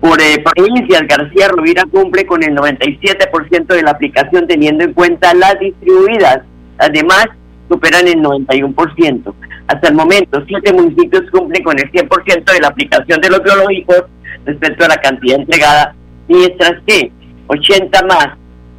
Por 0.02 0.20
eh, 0.22 0.44
provincias, 0.54 1.04
García 1.08 1.48
Rovira 1.48 1.84
cumple 1.90 2.26
con 2.26 2.44
el 2.44 2.56
97% 2.56 3.68
de 3.68 3.84
la 3.84 3.92
aplicación 3.92 4.48
teniendo 4.48 4.84
en 4.84 4.94
cuenta 4.94 5.34
las 5.34 5.58
distribuidas. 5.60 6.42
Además, 6.78 7.28
superan 7.70 8.08
el 8.08 8.22
91%. 8.22 9.34
Hasta 9.68 9.88
el 9.88 9.96
momento, 9.96 10.44
siete 10.48 10.74
municipios 10.74 11.24
cumplen 11.32 11.64
con 11.64 11.80
el 11.80 11.92
100% 11.92 12.54
de 12.54 12.60
la 12.60 12.68
aplicación 12.68 13.20
de 13.20 13.30
los 13.30 13.44
biológicos 13.44 14.04
respecto 14.46 14.86
a 14.86 14.90
la 14.90 14.98
cantidad 14.98 15.40
entregada, 15.40 15.96
mientras 16.28 16.74
que 16.86 17.12
80 17.48 18.06
más 18.06 18.30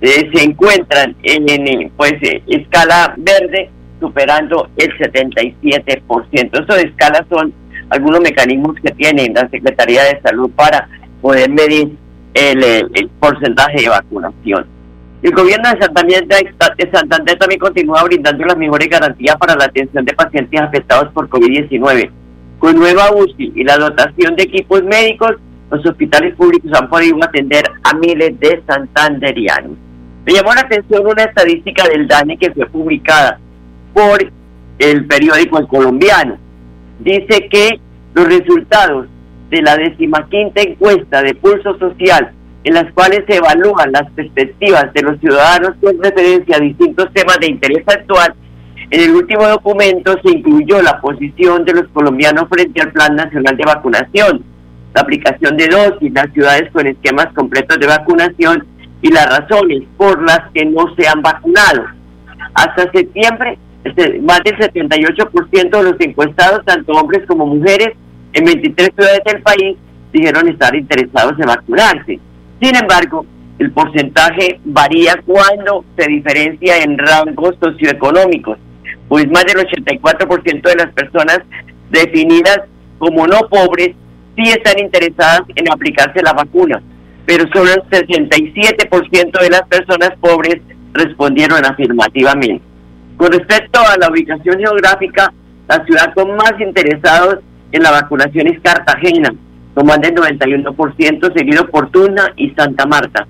eh, 0.01 0.31
se 0.33 0.45
encuentran 0.45 1.17
en, 1.23 1.49
en, 1.49 1.91
pues 1.97 2.15
eh, 2.23 2.43
escala 2.47 3.15
verde, 3.17 3.71
superando 4.01 4.69
el 4.77 4.97
77%. 4.99 6.61
Estos 6.61 6.79
escalas 6.79 7.23
son 7.29 7.53
algunos 7.91 8.21
mecanismos 8.21 8.77
que 8.83 8.93
tiene 8.93 9.31
la 9.35 9.49
Secretaría 9.49 10.03
de 10.05 10.21
Salud 10.21 10.51
para 10.51 10.89
poder 11.21 11.51
medir 11.51 11.97
el, 12.35 12.63
el 12.63 13.09
porcentaje 13.21 13.83
de 13.83 13.89
vacunación. 13.89 14.67
El 15.23 15.33
gobierno 15.33 15.71
de 15.71 15.81
Santander, 15.81 16.27
de 16.27 16.91
Santander 16.93 17.39
también 17.39 17.59
continúa 17.59 18.05
brindando 18.05 18.45
las 18.45 18.57
mejores 18.57 18.89
garantías 18.89 19.37
para 19.37 19.57
la 19.57 19.65
atención 19.65 20.05
de 20.05 20.13
pacientes 20.15 20.61
afectados 20.61 21.13
por 21.13 21.29
COVID-19. 21.29 22.11
Con 22.59 22.77
nueva 22.77 23.11
UCI 23.13 23.53
y 23.55 23.65
la 23.65 23.79
dotación 23.79 24.37
de 24.37 24.45
equipos 24.45 24.83
médicos, 24.85 25.33
los 25.71 25.85
hospitales 25.85 26.35
públicos 26.37 26.71
han 26.75 26.89
podido 26.89 27.17
atender 27.25 27.65
a 27.83 27.95
miles 27.95 28.39
de 28.39 28.63
santanderianos. 28.67 29.73
Me 30.25 30.33
llamó 30.33 30.55
la 30.55 30.61
atención 30.63 31.07
una 31.07 31.25
estadística 31.25 31.89
del 31.89 32.07
DANE 32.07 32.37
que 32.37 32.53
fue 32.53 32.67
publicada 32.67 33.39
por 33.97 34.31
el 34.79 35.07
periódico 35.07 35.59
El 35.59 35.69
Colombiano. 35.69 36.37
Dice 36.99 37.49
que 37.51 37.81
los 38.13 38.27
resultados 38.27 39.07
de 39.49 39.63
la 39.63 39.75
decimaquinta 39.79 40.61
encuesta 40.61 41.23
de 41.23 41.35
pulso 41.35 41.79
social 41.79 42.31
en 42.65 42.75
las 42.75 42.93
cuales 42.93 43.25
se 43.27 43.37
evalúan 43.37 43.93
las 43.93 44.11
perspectivas 44.11 44.93
de 44.93 45.01
los 45.01 45.19
ciudadanos 45.21 45.77
con 45.81 46.03
referencia 46.03 46.57
a 46.57 46.61
distintos 46.61 47.11
temas 47.15 47.39
de 47.41 47.47
interés 47.47 47.85
actual, 47.87 48.35
en 48.91 49.01
el 49.01 49.13
último 49.13 49.49
documento 49.49 50.15
se 50.23 50.37
incluyó 50.37 50.83
la 50.83 51.01
posición 51.01 51.65
de 51.65 51.73
los 51.73 51.89
colombianos 51.89 52.49
frente 52.51 52.83
al 52.83 52.93
Plan 52.93 53.17
Nacional 53.17 53.57
de 53.57 53.65
Vacunación, 53.65 54.45
la 54.95 55.01
aplicación 55.01 55.57
de 55.57 55.69
dosis, 55.69 56.13
las 56.13 56.31
ciudades 56.33 56.71
con 56.73 56.87
esquemas 56.87 57.29
completos 57.35 57.79
de 57.79 57.87
vacunación 57.87 58.67
y 59.01 59.11
las 59.11 59.27
razones 59.27 59.85
por 59.97 60.23
las 60.23 60.41
que 60.53 60.67
no 60.67 60.95
se 60.97 61.09
han 61.09 61.23
vacunado. 61.23 61.87
Hasta 62.55 62.91
septiembre, 62.93 63.59
más 64.23 64.41
del 64.45 64.57
78% 64.57 65.71
de 65.71 65.83
los 65.83 66.01
encuestados, 66.01 66.65
tanto 66.65 66.93
hombres 66.93 67.27
como 67.27 67.47
mujeres, 67.47 67.91
en 68.33 68.45
23 68.45 68.91
ciudades 68.97 69.21
del 69.25 69.43
país, 69.43 69.77
dijeron 70.13 70.49
estar 70.49 70.75
interesados 70.75 71.35
en 71.39 71.47
vacunarse. 71.47 72.21
Sin 72.61 72.77
embargo, 72.77 73.27
el 73.59 73.71
porcentaje 73.73 74.61
varía 74.65 75.15
cuando 75.25 75.85
se 75.97 76.09
diferencia 76.09 76.79
en 76.83 76.99
rangos 76.99 77.55
socioeconómicos, 77.61 78.59
pues 79.09 79.27
más 79.31 79.45
del 79.45 79.67
84% 79.67 80.63
de 80.63 80.77
las 80.77 80.93
personas 80.93 81.41
definidas 81.91 82.61
como 82.99 83.27
no 83.27 83.41
pobres 83.49 83.91
sí 84.37 84.43
están 84.51 84.79
interesadas 84.79 85.43
en 85.55 85.71
aplicarse 85.71 86.23
la 86.23 86.33
vacuna, 86.33 86.83
pero 87.25 87.45
solo 87.53 87.71
el 87.73 87.83
67% 87.91 89.41
de 89.41 89.51
las 89.51 89.63
personas 89.63 90.11
pobres 90.21 90.61
respondieron 90.93 91.65
afirmativamente. 91.65 92.66
Con 93.17 93.33
respecto 93.33 93.81
a 93.81 93.97
la 93.99 94.11
ubicación 94.11 94.59
geográfica, 94.59 95.33
la 95.69 95.85
ciudad 95.85 96.13
con 96.15 96.37
más 96.37 96.53
interesados 96.61 97.39
en 97.73 97.83
la 97.83 97.91
vacunación 97.91 98.47
es 98.49 98.61
Cartagena, 98.61 99.35
más 99.85 100.01
del 100.01 100.15
91%, 100.15 101.37
seguido 101.37 101.67
por 101.69 101.91
Tuna 101.91 102.33
y 102.37 102.51
Santa 102.51 102.87
Marta. 102.87 103.27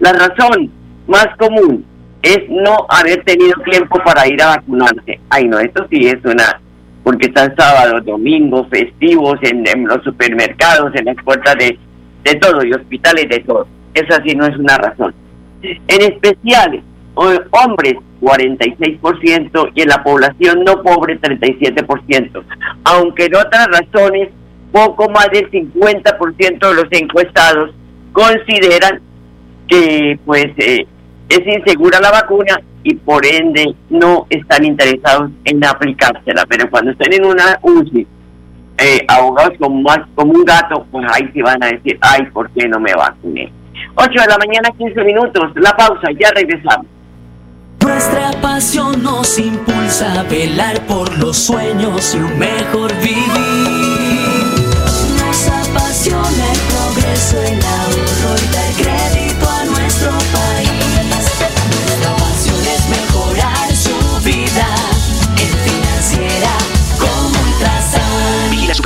La 0.00 0.12
razón 0.12 0.70
más 1.06 1.28
común 1.38 1.84
es 2.22 2.38
no 2.48 2.86
haber 2.88 3.22
tenido 3.24 3.54
tiempo 3.70 4.00
para 4.04 4.26
ir 4.26 4.42
a 4.42 4.56
vacunarse. 4.56 5.20
Ay, 5.28 5.46
no, 5.46 5.58
esto 5.58 5.86
sí 5.90 6.06
es 6.06 6.24
una, 6.24 6.60
porque 7.04 7.26
están 7.26 7.54
sábados, 7.56 8.04
domingos, 8.04 8.66
festivos, 8.70 9.38
en, 9.42 9.86
los 9.86 10.02
supermercados, 10.02 10.92
en 10.94 11.04
las 11.04 11.16
puertas 11.22 11.54
de, 11.58 11.78
de 12.24 12.34
todo, 12.36 12.64
y 12.64 12.72
hospitales 12.72 13.28
de 13.28 13.40
todo. 13.40 13.66
Esa 13.92 14.22
sí 14.24 14.34
no 14.34 14.46
es 14.46 14.56
una 14.56 14.76
razón. 14.78 15.14
En 15.62 16.02
especial, 16.12 16.82
hombres 17.14 17.94
46% 18.20 19.72
y 19.74 19.82
en 19.82 19.88
la 19.88 20.02
población 20.02 20.64
no 20.64 20.82
pobre 20.82 21.20
37%, 21.20 22.42
aunque 22.84 23.26
en 23.26 23.36
otras 23.36 23.66
razones 23.68 24.30
poco 24.72 25.08
más 25.10 25.28
del 25.32 25.50
50% 25.50 26.68
de 26.68 26.74
los 26.74 26.86
encuestados 26.90 27.70
consideran 28.12 29.00
que 29.68 30.18
pues 30.24 30.46
eh, 30.58 30.86
es 31.28 31.40
insegura 31.46 32.00
la 32.00 32.10
vacuna 32.10 32.60
y 32.82 32.94
por 32.96 33.24
ende 33.24 33.74
no 33.88 34.26
están 34.28 34.64
interesados 34.64 35.30
en 35.44 35.64
aplicársela, 35.64 36.44
pero 36.48 36.68
cuando 36.70 36.90
estén 36.90 37.14
en 37.14 37.24
una 37.24 37.58
UCI 37.62 38.06
eh, 38.78 39.04
ahogados 39.08 39.56
como, 39.58 39.80
más, 39.82 40.00
como 40.14 40.32
un 40.32 40.44
gato, 40.44 40.86
pues 40.90 41.06
ahí 41.12 41.30
sí 41.32 41.40
van 41.40 41.62
a 41.62 41.68
decir, 41.68 41.96
ay, 42.00 42.26
¿por 42.32 42.50
qué 42.50 42.68
no 42.68 42.80
me 42.80 42.92
vacuné? 42.94 43.52
8 43.94 44.10
de 44.10 44.26
la 44.26 44.38
mañana, 44.38 44.70
15 44.76 45.04
minutos, 45.04 45.52
la 45.56 45.70
pausa, 45.72 46.08
ya 46.18 46.30
regresamos. 46.34 46.86
Nuestra 47.84 48.30
pasión 48.40 49.02
nos 49.02 49.38
impulsa 49.38 50.20
a 50.20 50.22
velar 50.22 50.80
por 50.86 51.18
los 51.18 51.36
sueños 51.36 52.14
y 52.14 52.16
un 52.16 52.38
mejor 52.38 52.90
vivir. 53.02 53.20
Nos 55.18 55.48
apasiona 55.48 56.52
el 56.52 56.60
progreso, 56.72 57.36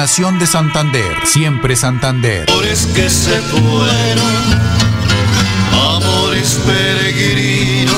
Gobernación 0.00 0.38
de 0.38 0.46
Santander, 0.46 1.14
siempre 1.26 1.76
Santander. 1.76 2.48
Amores 2.48 2.86
que 2.94 3.10
se 3.10 3.38
fueron, 3.42 4.32
amores 5.74 6.58
peregrinos, 6.64 7.94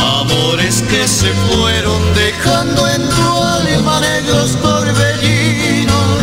amores 0.00 0.82
que 0.88 1.06
se 1.06 1.30
fueron 1.34 2.00
dejando 2.14 2.88
en 2.88 3.06
tu 3.06 3.42
alma 3.42 4.00
negros 4.00 4.56
torbellinos, 4.62 6.22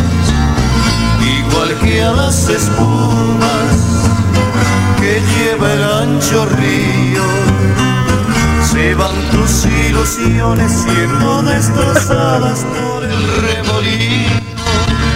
igual 1.21 1.77
que 1.83 2.01
a 2.01 2.13
las 2.13 2.49
espumas 2.49 3.75
que 4.99 5.21
lleva 5.21 5.73
el 5.73 5.83
ancho 5.83 6.47
río. 6.47 7.23
Se 8.71 8.95
van 8.95 9.13
tus 9.29 9.65
ilusiones 9.65 10.71
siendo 10.71 11.43
destrozadas 11.43 12.65
por 12.65 13.03
el 13.03 13.11
remolino. 13.11 13.52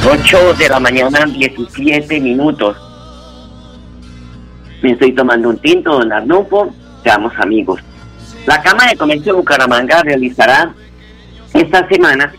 8 0.10 0.54
de 0.54 0.70
la 0.70 0.80
mañana, 0.80 1.26
17 1.26 2.20
minutos. 2.22 2.78
Me 4.82 4.92
estoy 4.92 5.12
tomando 5.14 5.50
un 5.50 5.58
tinto, 5.58 6.00
don 6.00 6.14
Arnulfo. 6.14 6.74
Seamos 7.04 7.34
amigos. 7.38 7.82
La 8.46 8.62
Cámara 8.62 8.92
de 8.92 8.98
Comercio 8.98 9.34
de 9.34 9.40
Bucaramanga 9.40 10.02
realizará 10.04 10.74
esta 11.54 11.88
semana 11.90 12.34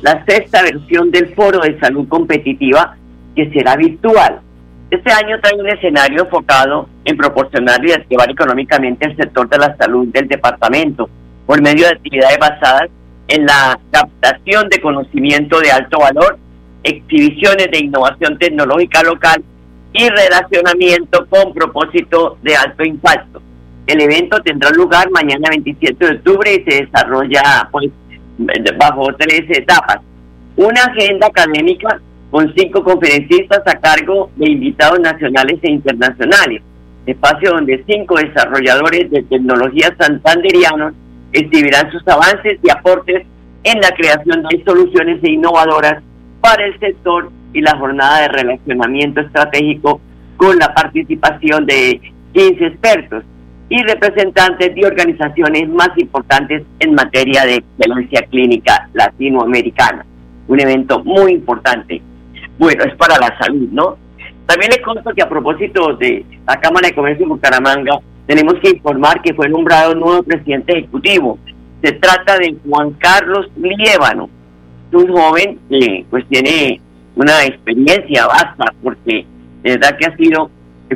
la 0.00 0.24
sexta 0.24 0.62
versión 0.62 1.10
del 1.10 1.34
Foro 1.34 1.60
de 1.60 1.78
Salud 1.78 2.08
Competitiva, 2.08 2.96
que 3.36 3.50
será 3.50 3.76
virtual. 3.76 4.40
Este 4.90 5.12
año 5.12 5.38
trae 5.40 5.60
un 5.60 5.68
escenario 5.68 6.22
enfocado 6.24 6.88
en 7.04 7.16
proporcionar 7.16 7.84
y 7.84 7.92
activar 7.92 8.30
económicamente 8.30 9.06
el 9.06 9.16
sector 9.16 9.48
de 9.48 9.58
la 9.58 9.76
salud 9.76 10.08
del 10.08 10.26
departamento 10.26 11.08
por 11.46 11.60
medio 11.60 11.86
de 11.86 11.92
actividades 11.92 12.38
basadas 12.38 12.90
en 13.30 13.46
la 13.46 13.78
captación 13.92 14.68
de 14.68 14.80
conocimiento 14.80 15.60
de 15.60 15.70
alto 15.70 16.00
valor 16.00 16.38
exhibiciones 16.82 17.68
de 17.70 17.78
innovación 17.78 18.38
tecnológica 18.38 19.02
local 19.02 19.42
y 19.92 20.08
relacionamiento 20.08 21.26
con 21.28 21.52
propósito 21.52 22.38
de 22.42 22.56
alto 22.56 22.84
impacto. 22.84 23.40
El 23.86 24.00
evento 24.00 24.40
tendrá 24.42 24.70
lugar 24.70 25.10
mañana 25.10 25.48
27 25.50 26.06
de 26.06 26.12
octubre 26.16 26.54
y 26.54 26.70
se 26.70 26.84
desarrolla 26.84 27.68
pues, 27.70 27.90
bajo 28.78 29.06
tres 29.18 29.42
etapas. 29.48 29.98
Una 30.56 30.84
agenda 30.84 31.28
académica 31.28 32.00
con 32.30 32.52
cinco 32.56 32.82
conferencistas 32.82 33.60
a 33.66 33.78
cargo 33.78 34.30
de 34.36 34.50
invitados 34.50 35.00
nacionales 35.00 35.58
e 35.62 35.70
internacionales. 35.70 36.62
Espacio 37.06 37.50
donde 37.50 37.82
cinco 37.86 38.16
desarrolladores 38.16 39.10
de 39.10 39.22
tecnología 39.22 39.94
santanderianos 39.98 40.94
exhibirán 41.32 41.90
sus 41.90 42.06
avances 42.08 42.58
y 42.62 42.70
aportes 42.70 43.26
en 43.64 43.80
la 43.80 43.90
creación 43.90 44.42
de 44.48 44.62
soluciones 44.64 45.22
innovadoras 45.22 46.02
para 46.40 46.64
el 46.64 46.78
sector 46.80 47.30
y 47.52 47.60
la 47.60 47.76
jornada 47.76 48.22
de 48.22 48.28
relacionamiento 48.28 49.20
estratégico 49.20 50.00
con 50.36 50.58
la 50.58 50.72
participación 50.74 51.66
de 51.66 52.00
15 52.32 52.66
expertos 52.66 53.24
y 53.68 53.82
representantes 53.82 54.74
de 54.74 54.86
organizaciones 54.86 55.68
más 55.68 55.90
importantes 55.96 56.62
en 56.80 56.94
materia 56.94 57.44
de 57.44 57.56
excelencia 57.56 58.22
clínica 58.22 58.88
latinoamericana. 58.94 60.04
Un 60.48 60.60
evento 60.60 61.04
muy 61.04 61.32
importante. 61.32 62.02
Bueno, 62.58 62.84
es 62.84 62.94
para 62.96 63.16
la 63.18 63.36
salud, 63.38 63.68
¿no? 63.70 63.96
También 64.46 64.72
les 64.72 64.80
consto 64.80 65.14
que 65.14 65.22
a 65.22 65.28
propósito 65.28 65.94
de 65.94 66.24
la 66.46 66.56
Cámara 66.56 66.88
de 66.88 66.94
Comercio 66.94 67.24
de 67.24 67.32
Bucaramanga, 67.32 68.00
tenemos 68.30 68.54
que 68.62 68.70
informar 68.70 69.20
que 69.22 69.34
fue 69.34 69.48
nombrado 69.48 69.92
nuevo 69.92 70.22
presidente 70.22 70.78
ejecutivo. 70.78 71.36
Se 71.82 71.90
trata 71.94 72.38
de 72.38 72.54
Juan 72.64 72.92
Carlos 72.92 73.50
Liévano, 73.56 74.30
un 74.92 75.08
joven 75.08 75.58
que 75.68 76.06
pues 76.08 76.24
tiene 76.28 76.80
una 77.16 77.44
experiencia 77.44 78.28
vasta 78.28 78.72
porque 78.84 79.26
de 79.64 79.70
verdad 79.72 79.96
que 79.98 80.06
ha 80.06 80.16
sido 80.16 80.48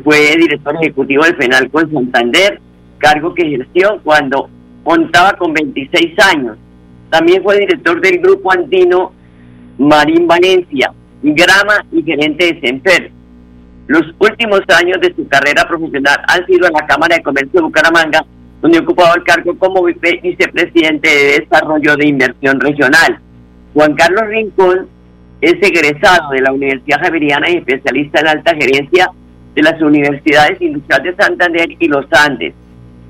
fue 0.05 0.37
director 0.37 0.77
ejecutivo 0.77 1.25
del 1.25 1.35
penal 1.35 1.69
con 1.73 1.93
Santander 1.93 2.61
cargo 2.99 3.35
que 3.35 3.43
ejerció 3.43 4.01
cuando 4.05 4.49
contaba 4.85 5.33
con 5.33 5.53
26 5.53 6.17
años 6.35 6.57
también 7.11 7.43
fue 7.43 7.59
director 7.59 8.01
del 8.01 8.19
grupo 8.19 8.53
andino 8.53 9.11
Marín 9.79 10.29
Valencia 10.29 10.93
Grama 11.21 11.85
y 11.91 12.03
gerente 12.05 12.55
de 12.55 12.61
Semper 12.61 13.11
los 13.87 14.03
últimos 14.19 14.63
años 14.69 14.99
de 15.01 15.15
su 15.15 15.27
carrera 15.29 15.67
profesional 15.69 16.17
han 16.29 16.47
sido 16.47 16.67
en 16.67 16.73
la 16.73 16.87
Cámara 16.87 17.17
de 17.17 17.23
Comercio 17.23 17.61
de 17.61 17.63
Bucaramanga 17.63 18.25
donde 18.63 18.79
ha 18.79 18.83
ocupado 18.83 19.15
el 19.17 19.25
cargo 19.25 19.59
como 19.59 19.85
vicepresidente 19.85 21.09
de 21.09 21.41
Desarrollo 21.41 21.97
de 21.97 22.09
Inversión 22.09 22.61
Regional 22.61 23.21
Juan 23.75 23.95
Carlos 23.95 24.27
Rincón 24.29 24.87
es 25.41 25.55
egresado 25.61 26.31
de 26.31 26.41
la 26.41 26.53
Universidad 26.53 27.01
Javeriana 27.03 27.51
y 27.51 27.57
especialista 27.57 28.21
en 28.21 28.29
alta 28.29 28.55
gerencia 28.55 29.11
de 29.55 29.63
las 29.63 29.81
Universidades 29.83 30.61
Industriales 30.61 31.17
de 31.17 31.23
Santander 31.23 31.69
y 31.79 31.89
Los 31.89 32.07
Andes. 32.13 32.55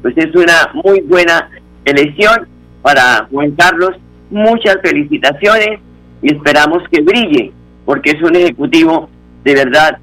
Pues 0.03 0.17
es 0.17 0.35
una 0.35 0.71
muy 0.73 1.01
buena 1.03 1.51
elección 1.85 2.49
para 2.83 3.29
Juan 3.31 3.53
Carlos. 3.53 3.97
Muchas 4.31 4.79
felicitaciones 4.83 5.81
y 6.23 6.35
esperamos 6.35 6.83
que 6.91 7.03
brille, 7.03 7.53
porque 7.85 8.11
es 8.11 8.23
un 8.23 8.35
ejecutivo 8.35 9.09
de 9.45 9.55
verdad, 9.55 9.99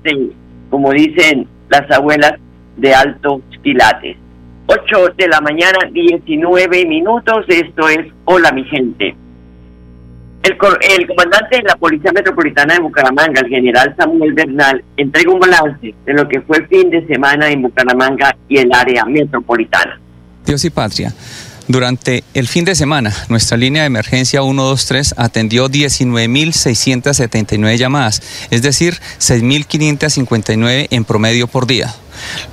como 0.72 0.92
dicen 0.92 1.48
las 1.70 1.90
abuelas, 1.92 2.34
de 2.78 2.94
altos 2.96 3.42
quilates. 3.62 4.18
8 4.66 5.14
de 5.18 5.28
la 5.28 5.42
mañana, 5.42 5.78
19 5.92 6.86
minutos. 6.86 7.46
Esto 7.48 7.88
es 7.90 8.08
Hola, 8.26 8.52
mi 8.52 8.64
gente. 8.64 9.16
El, 10.44 10.58
el, 10.98 11.08
comandante 11.08 11.58
de 11.58 11.64
la 11.64 11.76
Policía 11.76 12.12
Metropolitana 12.12 12.74
de 12.74 12.80
Bucaramanga, 12.80 13.42
el 13.42 13.48
general 13.48 13.94
Samuel 13.96 14.34
Bernal, 14.34 14.84
entrega 14.98 15.32
un 15.32 15.40
balance 15.40 15.94
de 16.06 16.14
lo 16.14 16.28
que 16.28 16.42
fue 16.42 16.58
el 16.58 16.68
fin 16.68 16.90
de 16.90 17.06
semana 17.06 17.52
en 17.52 17.62
Bucaramanga 17.62 18.36
y 18.48 18.58
el 18.58 18.72
área 18.74 19.06
metropolitana. 19.06 20.00
Dios 20.46 20.66
y 20.66 20.72
patria. 20.72 21.14
Durante 21.68 22.24
el 22.34 22.48
fin 22.48 22.66
de 22.66 22.74
semana, 22.76 23.16
nuestra 23.30 23.56
línea 23.56 23.84
de 23.84 23.88
emergencia 23.88 24.42
123 24.42 25.14
atendió 25.18 25.70
19.679 25.70 27.78
llamadas, 27.78 28.22
es 28.50 28.62
decir, 28.62 29.00
6.559 29.20 30.88
en 30.90 31.06
promedio 31.06 31.48
por 31.48 31.68
día. 31.68 31.94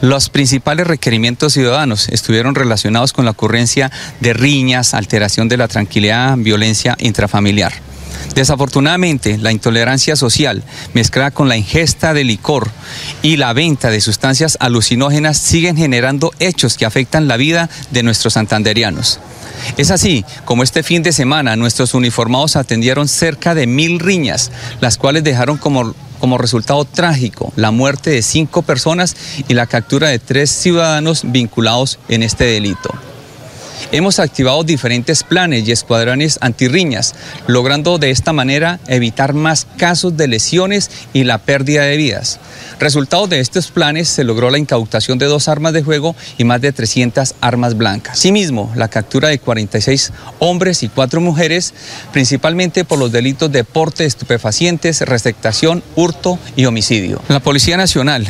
Los 0.00 0.30
principales 0.30 0.86
requerimientos 0.86 1.54
ciudadanos 1.54 2.08
estuvieron 2.08 2.54
relacionados 2.54 3.12
con 3.12 3.24
la 3.24 3.32
ocurrencia 3.32 3.90
de 4.20 4.32
riñas, 4.32 4.94
alteración 4.94 5.48
de 5.48 5.56
la 5.56 5.66
tranquilidad, 5.68 6.36
violencia 6.36 6.96
intrafamiliar. 6.98 7.87
Desafortunadamente, 8.34 9.38
la 9.38 9.52
intolerancia 9.52 10.16
social, 10.16 10.62
mezclada 10.94 11.30
con 11.30 11.48
la 11.48 11.56
ingesta 11.56 12.14
de 12.14 12.24
licor 12.24 12.70
y 13.22 13.36
la 13.36 13.52
venta 13.52 13.90
de 13.90 14.00
sustancias 14.00 14.56
alucinógenas, 14.60 15.38
siguen 15.38 15.76
generando 15.76 16.32
hechos 16.38 16.76
que 16.76 16.86
afectan 16.86 17.28
la 17.28 17.36
vida 17.36 17.68
de 17.90 18.02
nuestros 18.02 18.34
santanderianos. 18.34 19.20
Es 19.76 19.90
así 19.90 20.24
como 20.44 20.62
este 20.62 20.82
fin 20.82 21.02
de 21.02 21.12
semana 21.12 21.56
nuestros 21.56 21.94
uniformados 21.94 22.56
atendieron 22.56 23.08
cerca 23.08 23.54
de 23.54 23.66
mil 23.66 23.98
riñas, 23.98 24.50
las 24.80 24.98
cuales 24.98 25.24
dejaron 25.24 25.56
como, 25.58 25.94
como 26.20 26.38
resultado 26.38 26.84
trágico 26.84 27.52
la 27.56 27.70
muerte 27.70 28.10
de 28.10 28.22
cinco 28.22 28.62
personas 28.62 29.16
y 29.48 29.54
la 29.54 29.66
captura 29.66 30.08
de 30.08 30.18
tres 30.18 30.50
ciudadanos 30.50 31.22
vinculados 31.24 31.98
en 32.08 32.22
este 32.22 32.44
delito. 32.44 33.07
Hemos 33.92 34.18
activado 34.18 34.64
diferentes 34.64 35.22
planes 35.22 35.66
y 35.66 35.72
escuadrones 35.72 36.38
antirriñas, 36.40 37.14
logrando 37.46 37.98
de 37.98 38.10
esta 38.10 38.32
manera 38.32 38.80
evitar 38.86 39.34
más 39.34 39.66
casos 39.76 40.16
de 40.16 40.28
lesiones 40.28 40.90
y 41.12 41.24
la 41.24 41.38
pérdida 41.38 41.82
de 41.82 41.96
vidas. 41.96 42.38
Resultado 42.78 43.26
de 43.26 43.40
estos 43.40 43.70
planes 43.70 44.08
se 44.08 44.24
logró 44.24 44.50
la 44.50 44.58
incautación 44.58 45.18
de 45.18 45.26
dos 45.26 45.48
armas 45.48 45.72
de 45.72 45.82
juego 45.82 46.14
y 46.36 46.44
más 46.44 46.60
de 46.60 46.72
300 46.72 47.34
armas 47.40 47.76
blancas. 47.76 48.18
Asimismo, 48.18 48.72
la 48.76 48.88
captura 48.88 49.28
de 49.28 49.38
46 49.38 50.12
hombres 50.38 50.82
y 50.82 50.88
cuatro 50.88 51.20
mujeres, 51.20 51.74
principalmente 52.12 52.84
por 52.84 52.98
los 52.98 53.10
delitos 53.10 53.50
de 53.50 53.64
porte 53.64 54.04
estupefacientes, 54.04 55.00
receptación, 55.00 55.82
hurto 55.96 56.38
y 56.56 56.66
homicidio. 56.66 57.20
La 57.28 57.40
Policía 57.40 57.76
Nacional 57.76 58.26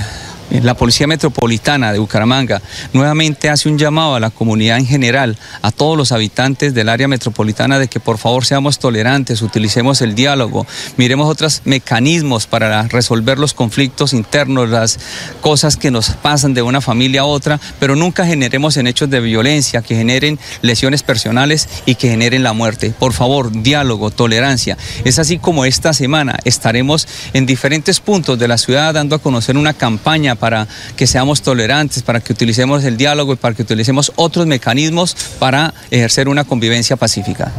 la 0.51 0.75
Policía 0.75 1.07
Metropolitana 1.07 1.93
de 1.93 1.99
Bucaramanga 1.99 2.63
nuevamente 2.93 3.49
hace 3.51 3.69
un 3.69 3.79
llamado 3.79 4.15
a 4.15 4.21
la 4.21 4.31
comunidad 4.31 4.79
en 4.79 4.87
general, 4.87 5.37
a 5.63 5.71
todos 5.71 5.97
los 5.97 6.13
habitantes 6.13 6.75
del 6.75 6.89
área 6.89 7.09
metropolitana, 7.09 7.79
de 7.79 7.89
que 7.89 8.01
por 8.01 8.19
favor 8.19 8.45
seamos 8.45 8.79
tolerantes, 8.79 9.43
utilicemos 9.43 10.01
el 10.01 10.15
diálogo, 10.15 10.67
miremos 10.97 11.29
otros 11.29 11.63
mecanismos 11.65 12.47
para 12.47 12.83
resolver 12.89 13.39
los 13.39 13.55
conflictos 13.55 14.13
internos, 14.13 14.69
las 14.69 14.99
cosas 15.41 15.77
que 15.77 15.91
nos 15.91 16.11
pasan 16.11 16.55
de 16.55 16.63
una 16.63 16.81
familia 16.81 17.23
a 17.23 17.27
otra, 17.27 17.61
pero 17.79 17.95
nunca 17.95 18.25
generemos 18.25 18.77
en 18.77 18.87
hechos 18.87 19.11
de 19.11 19.21
violencia 19.21 19.83
que 19.83 19.97
generen 19.97 20.39
lesiones 20.63 21.03
personales 21.03 21.69
y 21.87 21.95
que 21.97 22.09
generen 22.09 22.43
la 22.43 22.53
muerte. 22.53 22.95
Por 22.99 23.13
favor, 23.13 23.51
diálogo, 23.63 24.11
tolerancia. 24.11 24.77
Es 25.05 25.19
así 25.19 25.39
como 25.39 25.65
esta 25.65 25.93
semana 25.93 26.39
estaremos 26.45 27.07
en 27.33 27.47
diferentes 27.47 28.01
puntos 28.01 28.39
de 28.39 28.49
la 28.49 28.59
ciudad 28.59 28.95
dando 28.95 29.17
a 29.17 29.19
conocer 29.19 29.57
una 29.57 29.75
campaña 29.75 30.38
para 30.39 30.67
que 30.97 31.07
seamos 31.07 31.43
tolerantes, 31.43 32.03
para 32.03 32.21
que 32.21 32.33
utilicemos 32.33 32.85
el 32.85 32.97
diálogo 32.97 33.35
y 33.35 33.37
para 33.37 33.55
que 33.55 33.63
utilicemos 33.63 34.13
otros 34.17 34.47
mecanismos 34.47 35.37
para 35.39 35.73
ejercer 35.91 36.29
una 36.29 36.45
convivencia 36.45 36.97
pacífica. 36.97 37.53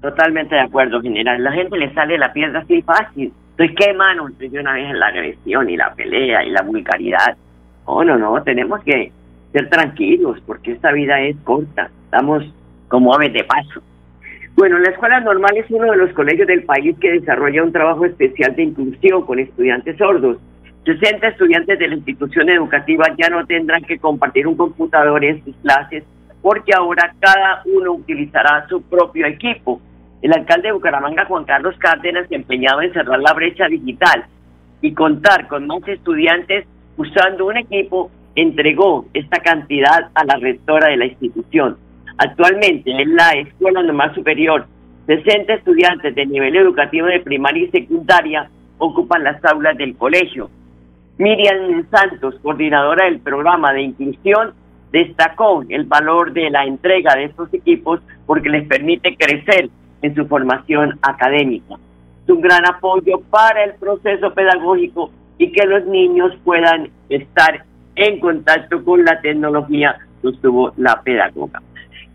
Totalmente 0.00 0.54
de 0.54 0.60
acuerdo, 0.60 1.00
general. 1.00 1.42
La 1.42 1.52
gente 1.52 1.78
le 1.78 1.92
sale 1.94 2.18
la 2.18 2.32
piedra 2.32 2.60
así 2.60 2.82
fácil. 2.82 3.32
Entonces, 3.56 3.76
¿qué 3.78 3.94
mano 3.94 4.28
de 4.38 4.60
una 4.60 4.74
vez 4.74 4.90
en 4.90 4.98
la 4.98 5.06
agresión 5.06 5.70
y 5.70 5.76
la 5.76 5.94
pelea 5.94 6.44
y 6.44 6.50
la 6.50 6.62
vulgaridad? 6.62 7.36
Oh, 7.86 8.04
no, 8.04 8.18
no, 8.18 8.42
tenemos 8.42 8.82
que 8.82 9.12
ser 9.52 9.70
tranquilos 9.70 10.38
porque 10.46 10.72
esta 10.72 10.92
vida 10.92 11.20
es 11.20 11.36
corta. 11.44 11.88
Estamos 12.04 12.44
como 12.88 13.14
aves 13.14 13.32
de 13.32 13.44
paso. 13.44 13.82
Bueno, 14.56 14.78
la 14.78 14.90
Escuela 14.90 15.20
Normal 15.20 15.56
es 15.56 15.70
uno 15.70 15.90
de 15.90 15.96
los 15.96 16.12
colegios 16.12 16.46
del 16.46 16.64
país 16.64 16.96
que 17.00 17.12
desarrolla 17.12 17.64
un 17.64 17.72
trabajo 17.72 18.04
especial 18.04 18.54
de 18.54 18.62
inclusión 18.64 19.24
con 19.26 19.38
estudiantes 19.38 19.96
sordos 19.96 20.38
60 20.84 21.28
estudiantes 21.28 21.78
de 21.78 21.88
la 21.88 21.94
institución 21.94 22.48
educativa 22.50 23.06
ya 23.16 23.28
no 23.30 23.46
tendrán 23.46 23.82
que 23.84 23.98
compartir 23.98 24.46
un 24.46 24.56
computador 24.56 25.24
en 25.24 25.42
sus 25.42 25.56
clases 25.56 26.04
porque 26.42 26.74
ahora 26.74 27.14
cada 27.20 27.62
uno 27.64 27.92
utilizará 27.92 28.66
su 28.68 28.82
propio 28.82 29.26
equipo. 29.26 29.80
El 30.20 30.34
alcalde 30.34 30.68
de 30.68 30.72
Bucaramanga, 30.72 31.24
Juan 31.24 31.44
Carlos 31.44 31.74
Cárdenas, 31.78 32.26
empeñado 32.30 32.82
en 32.82 32.92
cerrar 32.92 33.18
la 33.18 33.32
brecha 33.32 33.66
digital 33.66 34.26
y 34.82 34.92
contar 34.92 35.48
con 35.48 35.66
más 35.66 35.88
estudiantes 35.88 36.66
usando 36.98 37.46
un 37.46 37.56
equipo, 37.56 38.10
entregó 38.34 39.06
esta 39.14 39.38
cantidad 39.38 40.10
a 40.14 40.24
la 40.24 40.36
rectora 40.36 40.88
de 40.88 40.98
la 40.98 41.06
institución. 41.06 41.78
Actualmente 42.18 42.90
en 42.90 43.16
la 43.16 43.30
Escuela 43.30 43.82
Normal 43.82 44.14
Superior, 44.14 44.66
60 45.06 45.54
estudiantes 45.54 46.14
de 46.14 46.26
nivel 46.26 46.56
educativo 46.56 47.06
de 47.06 47.20
primaria 47.20 47.64
y 47.64 47.70
secundaria 47.70 48.50
ocupan 48.76 49.24
las 49.24 49.42
aulas 49.46 49.78
del 49.78 49.96
colegio. 49.96 50.50
Miriam 51.18 51.86
Santos, 51.90 52.34
coordinadora 52.42 53.04
del 53.04 53.20
programa 53.20 53.72
de 53.72 53.82
inclusión, 53.82 54.52
destacó 54.90 55.64
el 55.68 55.84
valor 55.84 56.32
de 56.32 56.50
la 56.50 56.64
entrega 56.64 57.14
de 57.14 57.24
estos 57.24 57.52
equipos 57.54 58.00
porque 58.26 58.48
les 58.48 58.66
permite 58.66 59.16
crecer 59.16 59.68
en 60.02 60.14
su 60.14 60.26
formación 60.26 60.98
académica. 61.02 61.76
Es 62.24 62.30
un 62.30 62.40
gran 62.40 62.66
apoyo 62.66 63.20
para 63.30 63.64
el 63.64 63.74
proceso 63.74 64.32
pedagógico 64.34 65.10
y 65.38 65.52
que 65.52 65.66
los 65.66 65.84
niños 65.86 66.32
puedan 66.44 66.90
estar 67.08 67.64
en 67.96 68.18
contacto 68.18 68.84
con 68.84 69.04
la 69.04 69.20
tecnología, 69.20 69.96
sostuvo 70.22 70.72
la 70.76 71.00
pedagoga. 71.02 71.62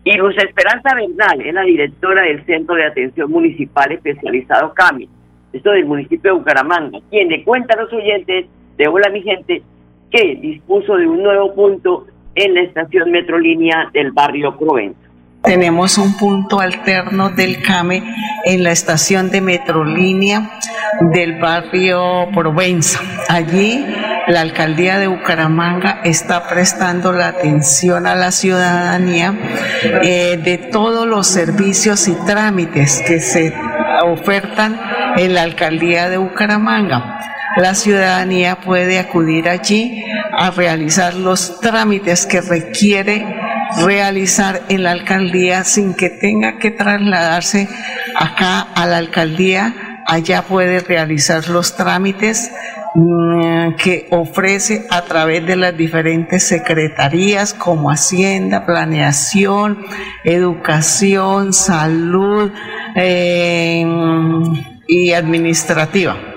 Y 0.04 0.16
Luz 0.16 0.34
Esperanza 0.36 0.94
Bernal 0.94 1.40
es 1.40 1.54
la 1.54 1.62
directora 1.62 2.22
del 2.22 2.44
Centro 2.44 2.74
de 2.74 2.86
Atención 2.86 3.30
Municipal 3.30 3.92
Especializado 3.92 4.72
CAMI, 4.74 5.08
esto 5.52 5.70
del 5.70 5.84
municipio 5.84 6.32
de 6.32 6.38
Bucaramanga, 6.38 6.98
quien 7.10 7.28
le 7.28 7.44
cuenta 7.44 7.74
a 7.74 7.82
los 7.82 7.92
oyentes 7.92 8.46
de 8.76 8.88
Hola 8.88 9.10
mi 9.10 9.22
gente, 9.22 9.62
que 10.10 10.36
dispuso 10.36 10.96
de 10.96 11.06
un 11.06 11.22
nuevo 11.22 11.54
punto 11.54 12.06
en 12.34 12.54
la 12.54 12.62
estación 12.62 13.10
Metrolínea 13.10 13.90
del 13.92 14.12
barrio 14.12 14.56
Provenza. 14.56 14.98
Tenemos 15.42 15.96
un 15.96 16.16
punto 16.18 16.60
alterno 16.60 17.30
del 17.30 17.62
CAME 17.62 18.02
en 18.44 18.62
la 18.62 18.72
estación 18.72 19.30
de 19.30 19.40
Metrolínea 19.40 20.58
del 21.00 21.38
barrio 21.40 22.28
Provenza. 22.34 23.00
Allí 23.28 23.84
la 24.26 24.42
alcaldía 24.42 24.98
de 24.98 25.06
Bucaramanga 25.06 26.02
está 26.04 26.46
prestando 26.48 27.12
la 27.12 27.28
atención 27.28 28.06
a 28.06 28.14
la 28.14 28.32
ciudadanía 28.32 29.34
eh, 30.02 30.36
de 30.36 30.58
todos 30.58 31.06
los 31.06 31.26
servicios 31.26 32.06
y 32.06 32.14
trámites 32.26 33.02
que 33.06 33.20
se 33.20 33.54
ofertan 34.04 34.78
en 35.16 35.34
la 35.34 35.42
alcaldía 35.42 36.10
de 36.10 36.18
Bucaramanga 36.18 37.18
la 37.56 37.74
ciudadanía 37.74 38.60
puede 38.60 38.98
acudir 38.98 39.48
allí 39.48 40.04
a 40.38 40.50
realizar 40.50 41.14
los 41.14 41.60
trámites 41.60 42.26
que 42.26 42.40
requiere 42.40 43.26
realizar 43.84 44.62
en 44.68 44.82
la 44.82 44.92
alcaldía 44.92 45.64
sin 45.64 45.94
que 45.94 46.10
tenga 46.10 46.58
que 46.58 46.70
trasladarse 46.70 47.68
acá 48.16 48.60
a 48.60 48.86
la 48.86 48.98
alcaldía. 48.98 50.02
Allá 50.06 50.42
puede 50.42 50.80
realizar 50.80 51.48
los 51.48 51.76
trámites 51.76 52.50
mm, 52.94 53.74
que 53.76 54.08
ofrece 54.10 54.86
a 54.90 55.02
través 55.02 55.46
de 55.46 55.56
las 55.56 55.76
diferentes 55.76 56.42
secretarías 56.42 57.54
como 57.54 57.90
Hacienda, 57.90 58.66
Planeación, 58.66 59.78
Educación, 60.24 61.52
Salud 61.52 62.50
eh, 62.96 63.84
y 64.88 65.12
Administrativa. 65.12 66.29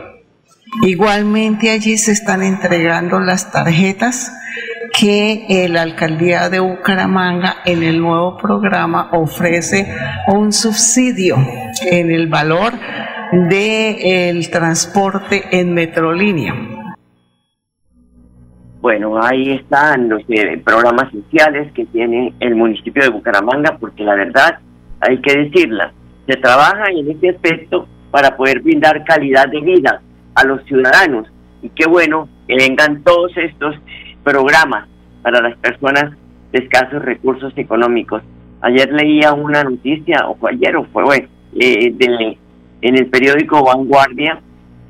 Igualmente 0.81 1.69
allí 1.69 1.97
se 1.97 2.11
están 2.11 2.41
entregando 2.41 3.19
las 3.19 3.51
tarjetas 3.51 4.33
que 4.99 5.67
la 5.69 5.83
alcaldía 5.83 6.49
de 6.49 6.59
Bucaramanga 6.59 7.57
en 7.65 7.83
el 7.83 8.01
nuevo 8.01 8.37
programa 8.37 9.09
ofrece 9.11 9.87
un 10.27 10.51
subsidio 10.51 11.37
en 11.89 12.11
el 12.11 12.27
valor 12.27 12.73
del 13.49 14.49
transporte 14.49 15.43
en 15.51 15.73
metrolínea. 15.73 16.53
Bueno, 18.81 19.23
ahí 19.23 19.51
están 19.51 20.09
los 20.09 20.21
eh, 20.27 20.61
programas 20.63 21.11
sociales 21.11 21.71
que 21.73 21.85
tiene 21.85 22.33
el 22.39 22.55
municipio 22.55 23.01
de 23.03 23.09
Bucaramanga, 23.09 23.77
porque 23.79 24.03
la 24.03 24.15
verdad 24.15 24.59
hay 24.99 25.21
que 25.21 25.37
decirla, 25.37 25.93
se 26.27 26.35
trabaja 26.35 26.85
en 26.91 27.09
este 27.09 27.29
aspecto 27.29 27.87
para 28.11 28.35
poder 28.35 28.59
brindar 28.59 29.03
calidad 29.05 29.47
de 29.47 29.61
vida 29.61 30.01
a 30.35 30.45
los 30.45 30.63
ciudadanos. 30.65 31.27
Y 31.61 31.69
qué 31.69 31.87
bueno 31.87 32.27
que 32.47 32.55
vengan 32.55 33.03
todos 33.03 33.31
estos 33.37 33.75
programas 34.23 34.87
para 35.21 35.41
las 35.41 35.57
personas 35.57 36.15
de 36.51 36.59
escasos 36.59 37.03
recursos 37.03 37.53
económicos. 37.55 38.21
Ayer 38.61 38.91
leía 38.91 39.33
una 39.33 39.63
noticia, 39.63 40.27
o 40.27 40.35
fue 40.35 40.51
ayer 40.51 40.75
o 40.75 40.85
fue 40.85 41.03
hoy, 41.03 41.27
eh, 41.59 41.93
en 42.81 42.97
el 42.97 43.07
periódico 43.07 43.63
Vanguardia 43.63 44.39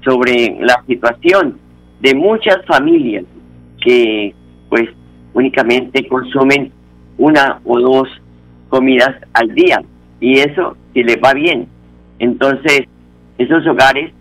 sobre 0.03 0.58
la 0.60 0.84
situación 0.88 1.60
de 2.01 2.15
muchas 2.15 2.65
familias 2.65 3.23
que 3.82 4.34
pues 4.69 4.89
únicamente 5.34 6.08
consumen 6.08 6.71
una 7.17 7.60
o 7.63 7.79
dos 7.79 8.10
comidas 8.69 9.15
al 9.34 9.53
día 9.53 9.82
y 10.19 10.39
eso 10.39 10.75
si 10.93 11.03
les 11.03 11.17
va 11.17 11.34
bien. 11.34 11.67
Entonces, 12.19 12.84
esos 13.38 13.65
hogares, 13.67 14.12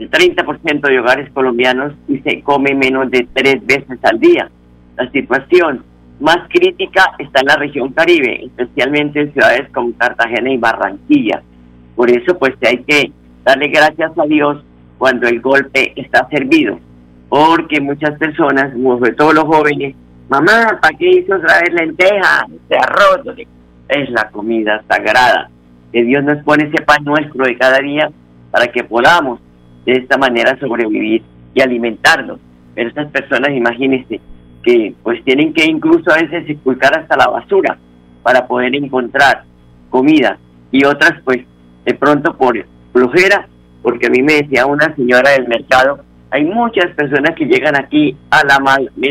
el 0.00 0.10
30% 0.10 0.80
de 0.80 0.98
hogares 0.98 1.30
colombianos 1.32 1.92
y 2.08 2.18
se 2.20 2.40
come 2.40 2.74
menos 2.74 3.10
de 3.10 3.28
tres 3.34 3.64
veces 3.66 3.98
al 4.02 4.18
día. 4.18 4.50
La 4.96 5.10
situación 5.10 5.84
más 6.20 6.38
crítica 6.48 7.12
está 7.18 7.40
en 7.40 7.46
la 7.46 7.56
región 7.56 7.92
Caribe, 7.92 8.46
especialmente 8.46 9.20
en 9.20 9.32
ciudades 9.34 9.68
como 9.74 9.92
Cartagena 9.98 10.50
y 10.50 10.56
Barranquilla. 10.56 11.42
Por 11.96 12.10
eso, 12.10 12.38
pues 12.38 12.54
hay 12.66 12.78
que 12.78 13.12
darle 13.44 13.68
gracias 13.68 14.12
a 14.18 14.24
Dios 14.24 14.64
cuando 14.96 15.28
el 15.28 15.38
golpe 15.42 15.92
está 15.96 16.26
servido, 16.30 16.78
porque 17.28 17.78
muchas 17.82 18.18
personas, 18.18 18.72
sobre 18.72 19.12
todo 19.12 19.34
los 19.34 19.44
jóvenes, 19.44 19.94
mamá, 20.30 20.78
¿para 20.80 20.96
qué 20.96 21.10
hizo 21.10 21.36
otra 21.36 21.60
vez 21.60 21.74
lenteja, 21.74 22.46
este 22.50 22.78
arroz? 22.78 23.36
Es 23.88 24.08
la 24.10 24.30
comida 24.30 24.82
sagrada, 24.88 25.50
que 25.92 26.04
Dios 26.04 26.24
nos 26.24 26.42
pone 26.42 26.68
ese 26.68 26.82
pan 26.84 27.04
nuestro 27.04 27.44
de 27.44 27.58
cada 27.58 27.80
día 27.80 28.10
para 28.50 28.66
que 28.68 28.82
podamos 28.82 29.40
de 29.92 29.98
esta 29.98 30.18
manera 30.18 30.58
sobrevivir 30.60 31.22
y 31.54 31.60
alimentarnos. 31.60 32.38
Pero 32.74 32.88
estas 32.88 33.10
personas, 33.10 33.50
imagínense, 33.50 34.20
que 34.62 34.94
pues 35.02 35.24
tienen 35.24 35.52
que 35.52 35.64
incluso 35.64 36.10
a 36.12 36.20
veces 36.20 36.48
expulsar 36.48 36.98
hasta 36.98 37.16
la 37.16 37.28
basura 37.28 37.78
para 38.22 38.46
poder 38.46 38.74
encontrar 38.74 39.44
comida 39.88 40.38
y 40.70 40.84
otras 40.84 41.14
pues 41.24 41.38
de 41.84 41.94
pronto 41.94 42.36
por 42.36 42.54
flojera, 42.92 43.48
porque 43.82 44.06
a 44.06 44.10
mí 44.10 44.22
me 44.22 44.34
decía 44.34 44.66
una 44.66 44.94
señora 44.94 45.30
del 45.30 45.48
mercado, 45.48 46.00
hay 46.30 46.44
muchas 46.44 46.94
personas 46.94 47.34
que 47.34 47.46
llegan 47.46 47.76
aquí 47.76 48.16
a 48.30 48.44
la 48.44 48.60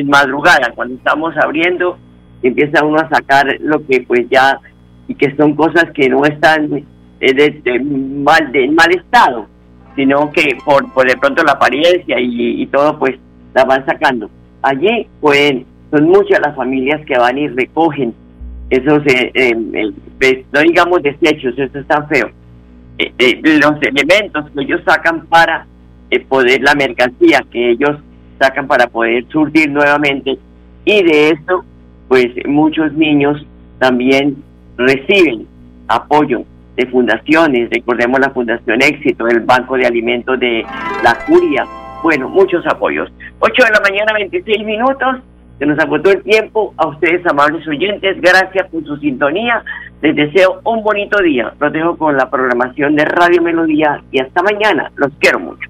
madrugada, 0.05 0.71
cuando 0.73 0.95
estamos 0.95 1.35
abriendo, 1.35 1.97
empieza 2.41 2.85
uno 2.85 2.99
a 2.99 3.09
sacar 3.09 3.57
lo 3.59 3.85
que 3.85 4.01
pues 4.01 4.29
ya, 4.29 4.59
y 5.07 5.15
que 5.15 5.35
son 5.35 5.55
cosas 5.55 5.91
que 5.93 6.07
no 6.07 6.23
están 6.23 6.85
eh, 7.19 7.33
de, 7.33 7.79
mal, 7.79 8.51
de 8.53 8.69
mal 8.69 8.91
estado, 8.95 9.47
sino 9.95 10.31
que 10.31 10.57
por, 10.65 10.91
por 10.93 11.07
de 11.07 11.17
pronto 11.17 11.43
la 11.43 11.53
apariencia 11.53 12.19
y, 12.19 12.61
y 12.61 12.67
todo 12.67 12.97
pues 12.97 13.15
la 13.53 13.65
van 13.65 13.85
sacando. 13.85 14.29
Allí 14.61 15.07
pueden, 15.19 15.65
son 15.91 16.05
muchas 16.07 16.39
las 16.41 16.55
familias 16.55 17.05
que 17.05 17.17
van 17.17 17.37
y 17.37 17.47
recogen 17.47 18.13
esos, 18.69 19.03
eh, 19.07 19.31
eh, 19.33 19.91
pues, 20.19 20.37
no 20.51 20.61
digamos 20.61 21.01
desechos, 21.01 21.57
eso 21.57 21.79
es 21.79 21.87
tan 21.87 22.07
feo, 22.07 22.29
eh, 22.99 23.41
los 23.43 23.81
elementos 23.81 24.45
que 24.51 24.61
ellos 24.61 24.81
sacan 24.85 25.25
para 25.25 25.65
poder, 26.27 26.61
la 26.61 26.75
mercancía 26.75 27.43
que 27.51 27.71
ellos 27.71 27.97
sacan 28.39 28.67
para 28.67 28.87
poder 28.87 29.25
surtir 29.29 29.71
nuevamente. 29.71 30.37
Y 30.85 31.03
de 31.03 31.29
eso 31.29 31.63
pues 32.07 32.27
muchos 32.47 32.91
niños 32.93 33.45
también 33.77 34.43
reciben 34.77 35.47
apoyo 35.87 36.43
de 36.79 36.87
fundaciones, 36.87 37.69
recordemos 37.69 38.19
la 38.19 38.29
Fundación 38.29 38.81
Éxito, 38.81 39.27
el 39.27 39.41
Banco 39.41 39.75
de 39.75 39.85
Alimentos 39.85 40.39
de 40.39 40.65
la 41.03 41.17
Curia, 41.25 41.65
bueno, 42.01 42.29
muchos 42.29 42.65
apoyos. 42.65 43.11
8 43.39 43.63
de 43.65 43.71
la 43.71 43.81
mañana, 43.81 44.13
26 44.13 44.65
minutos. 44.65 45.17
Se 45.57 45.65
nos 45.65 45.77
agotó 45.79 46.11
el 46.11 46.23
tiempo. 46.23 46.73
A 46.77 46.87
ustedes, 46.87 47.25
amables 47.25 47.67
oyentes, 47.67 48.21
gracias 48.21 48.69
por 48.69 48.83
su 48.85 48.95
sintonía. 48.97 49.61
Les 50.01 50.15
deseo 50.15 50.61
un 50.63 50.81
bonito 50.81 51.21
día. 51.21 51.53
Los 51.59 51.73
dejo 51.73 51.97
con 51.97 52.15
la 52.15 52.29
programación 52.29 52.95
de 52.95 53.03
Radio 53.03 53.41
Melodía 53.41 54.01
y 54.11 54.21
hasta 54.21 54.41
mañana. 54.41 54.89
Los 54.95 55.11
quiero 55.19 55.39
mucho. 55.39 55.69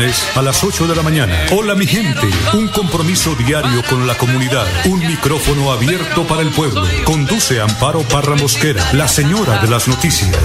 a 0.35 0.41
las 0.41 0.63
8 0.63 0.87
de 0.87 0.95
la 0.95 1.03
mañana. 1.03 1.45
Hola 1.51 1.75
mi 1.75 1.85
gente, 1.85 2.27
un 2.53 2.67
compromiso 2.69 3.35
diario 3.35 3.83
con 3.87 4.07
la 4.07 4.15
comunidad, 4.15 4.65
un 4.85 4.99
micrófono 4.99 5.71
abierto 5.71 6.25
para 6.25 6.41
el 6.41 6.49
pueblo. 6.49 6.83
Conduce 7.03 7.61
Amparo 7.61 8.01
Parra 8.01 8.35
Mosquera, 8.35 8.83
la 8.93 9.07
señora 9.07 9.59
de 9.59 9.67
las 9.67 9.87
noticias. 9.87 10.35